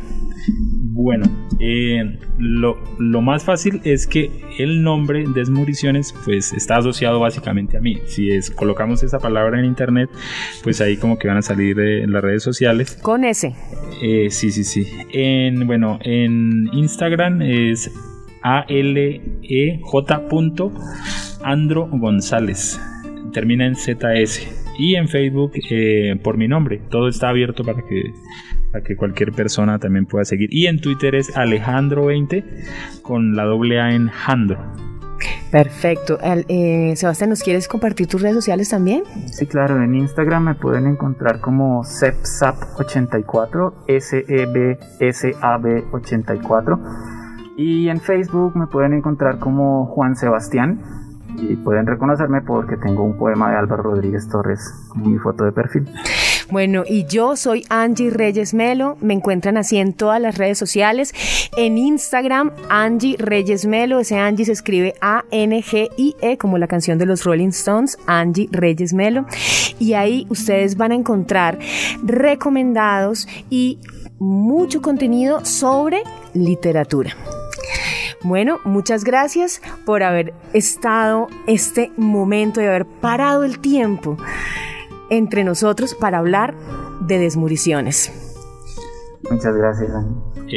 Bueno, 0.95 1.25
eh, 1.59 2.19
lo, 2.37 2.77
lo, 2.99 3.21
más 3.21 3.43
fácil 3.43 3.81
es 3.83 4.05
que 4.05 4.29
el 4.59 4.83
nombre 4.83 5.25
Desmuriciones 5.33 6.13
pues 6.23 6.53
está 6.53 6.77
asociado 6.77 7.19
básicamente 7.19 7.77
a 7.77 7.81
mí. 7.81 7.97
Si 8.05 8.29
es, 8.29 8.51
colocamos 8.51 9.01
esa 9.01 9.17
palabra 9.17 9.57
en 9.57 9.65
internet, 9.65 10.07
pues 10.61 10.81
ahí 10.81 10.97
como 10.97 11.17
que 11.17 11.27
van 11.27 11.37
a 11.37 11.41
salir 11.41 11.79
en 11.79 12.11
las 12.11 12.21
redes 12.21 12.43
sociales. 12.43 12.99
Con 13.01 13.23
ese. 13.23 13.55
Eh, 14.03 14.29
sí, 14.29 14.51
sí, 14.51 14.63
sí. 14.63 14.85
En, 15.11 15.65
bueno, 15.65 15.97
en 16.03 16.69
Instagram 16.71 17.41
es 17.41 17.91
A-L-E-J. 18.43 20.23
Andro 21.43 21.87
González. 21.87 22.79
Termina 23.33 23.65
en 23.65 23.75
ZS. 23.75 24.47
Y 24.77 24.93
en 24.93 25.07
Facebook 25.07 25.53
eh, 25.71 26.19
por 26.21 26.37
mi 26.37 26.47
nombre. 26.47 26.81
Todo 26.91 27.07
está 27.07 27.29
abierto 27.29 27.63
para 27.63 27.81
que 27.83 28.13
para 28.73 28.83
que 28.83 28.97
cualquier 28.97 29.31
persona 29.31 29.77
también 29.77 30.07
pueda 30.07 30.25
seguir. 30.25 30.49
Y 30.51 30.65
en 30.65 30.81
Twitter 30.81 31.13
es 31.13 31.31
Alejandro20 31.35 32.43
con 33.03 33.35
la 33.35 33.43
doble 33.43 33.79
A 33.79 33.93
en 33.93 34.07
Jandro. 34.09 34.57
Perfecto. 35.51 36.17
Eh, 36.23 36.95
Sebastián, 36.95 37.29
¿nos 37.29 37.43
quieres 37.43 37.67
compartir 37.67 38.07
tus 38.07 38.23
redes 38.23 38.35
sociales 38.35 38.69
también? 38.69 39.03
Sí, 39.27 39.45
claro. 39.45 39.83
En 39.83 39.93
Instagram 39.93 40.45
me 40.45 40.55
pueden 40.55 40.87
encontrar 40.87 41.39
como 41.39 41.83
SEPSAP84, 41.83 43.73
S-E-B-S-A-B-84. 43.87 46.79
Y 47.55 47.89
en 47.89 48.01
Facebook 48.01 48.57
me 48.57 48.65
pueden 48.65 48.93
encontrar 48.93 49.37
como 49.37 49.85
Juan 49.85 50.15
Sebastián. 50.15 50.81
Y 51.37 51.57
pueden 51.57 51.85
reconocerme 51.85 52.41
porque 52.41 52.75
tengo 52.77 53.03
un 53.03 53.15
poema 53.17 53.51
de 53.51 53.57
Álvaro 53.57 53.83
Rodríguez 53.83 54.27
Torres 54.29 54.73
como 54.89 55.05
mi 55.05 55.19
foto 55.19 55.45
de 55.45 55.51
perfil. 55.51 55.87
Bueno, 56.49 56.83
y 56.87 57.05
yo 57.05 57.35
soy 57.35 57.65
Angie 57.69 58.09
Reyes 58.09 58.53
Melo. 58.53 58.97
Me 59.01 59.13
encuentran 59.13 59.57
así 59.57 59.77
en 59.77 59.93
todas 59.93 60.21
las 60.21 60.37
redes 60.37 60.57
sociales. 60.57 61.13
En 61.57 61.77
Instagram, 61.77 62.51
Angie 62.69 63.15
Reyes 63.17 63.65
Melo. 63.65 63.99
Ese 63.99 64.17
Angie 64.17 64.45
se 64.45 64.51
escribe 64.51 64.93
A-N-G-I-E, 65.01 66.37
como 66.37 66.57
la 66.57 66.67
canción 66.67 66.97
de 66.97 67.05
los 67.05 67.23
Rolling 67.23 67.49
Stones, 67.49 67.97
Angie 68.07 68.49
Reyes 68.51 68.93
Melo. 68.93 69.25
Y 69.79 69.93
ahí 69.93 70.27
ustedes 70.29 70.77
van 70.77 70.91
a 70.91 70.95
encontrar 70.95 71.59
recomendados 72.03 73.27
y 73.49 73.79
mucho 74.19 74.81
contenido 74.81 75.43
sobre 75.45 76.03
literatura. 76.33 77.15
Bueno, 78.23 78.59
muchas 78.63 79.03
gracias 79.03 79.61
por 79.85 80.01
haber 80.01 80.33
estado 80.53 81.27
este 81.45 81.91
momento 81.97 82.61
y 82.61 82.65
haber 82.65 82.85
parado 82.85 83.43
el 83.43 83.59
tiempo 83.59 84.17
entre 85.17 85.43
nosotros 85.43 85.95
para 85.95 86.17
hablar 86.17 86.55
de 87.01 87.19
desmuriciones. 87.19 88.11
Muchas 89.29 89.55
gracias, 89.55 89.89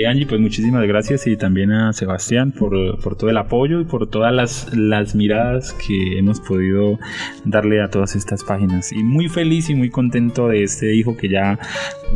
Angie, 0.05 0.27
pues 0.27 0.41
muchísimas 0.41 0.87
gracias 0.87 1.27
y 1.27 1.37
también 1.37 1.73
a 1.73 1.93
Sebastián 1.93 2.53
por, 2.53 2.71
todo 3.17 3.31
el 3.31 3.37
apoyo 3.37 3.81
y 3.81 3.85
por 3.85 4.09
todas 4.09 4.33
las, 4.33 4.77
las, 4.77 5.15
miradas 5.15 5.73
que 5.75 6.19
hemos 6.19 6.41
podido 6.41 6.99
darle 7.45 7.83
a 7.83 7.89
todas 7.89 8.17
estas 8.17 8.45
páginas. 8.45 8.93
Y 8.93 9.03
muy 9.03 9.29
feliz 9.29 9.71
y 9.71 9.75
muy 9.75 9.91
contento 9.91 10.49
de 10.49 10.65
este 10.65 10.95
hijo 10.95 11.17
que 11.17 11.29
ya, 11.29 11.59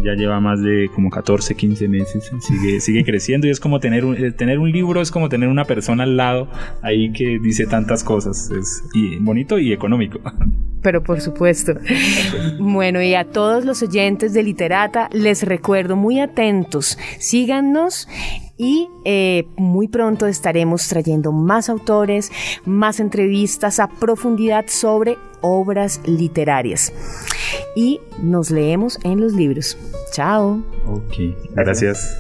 ya 0.05 0.15
lleva 0.15 0.41
más 0.41 0.63
de 0.63 0.91
como 0.95 1.11
14, 1.11 1.55
15 1.55 1.89
meses, 1.89 2.31
sigue, 2.41 2.81
sigue 2.81 3.05
creciendo 3.05 3.47
y 3.47 3.51
es 3.51 3.61
como 3.61 3.81
tener 3.81 4.05
un, 4.05 4.17
eh, 4.17 4.33
tener 4.33 4.59
un 4.59 4.71
libro, 4.71 5.01
es 5.01 5.11
como 5.11 5.29
tener 5.29 5.49
una 5.49 5.65
persona 5.65 6.05
al 6.05 6.17
lado 6.17 6.49
ahí 6.83 7.13
que 7.13 7.39
dice 7.41 7.67
tantas 7.67 8.05
cosas. 8.05 8.51
Es 8.51 8.85
y 8.95 9.17
bonito 9.17 9.59
y 9.59 9.73
económico. 9.73 10.21
pero 10.83 11.03
por 11.03 11.21
supuesto. 11.21 11.75
Bueno, 12.59 13.03
y 13.03 13.15
a 13.15 13.25
todos 13.25 13.65
los 13.65 13.83
oyentes 13.83 14.33
de 14.33 14.43
Literata 14.43 15.09
les 15.13 15.43
recuerdo 15.43 15.97
muy 15.97 16.21
atentos, 16.21 16.99
y 18.57 18.89
eh, 19.05 19.47
muy 19.57 19.89
pronto 19.89 20.27
estaremos 20.27 20.87
trayendo 20.89 21.33
más 21.33 21.69
autores, 21.69 22.31
más 22.65 23.01
entrevistas 23.01 23.81
a 23.81 23.89
profundidad 23.89 24.67
sobre 24.69 25.17
obras 25.41 26.01
literarias. 26.05 26.93
Y 27.75 28.01
nos 28.23 28.51
leemos 28.51 28.99
en 29.05 29.21
los 29.21 29.33
libros. 29.33 29.79
Chao. 30.13 30.63
Ok, 30.87 31.37
gracias. 31.55 32.17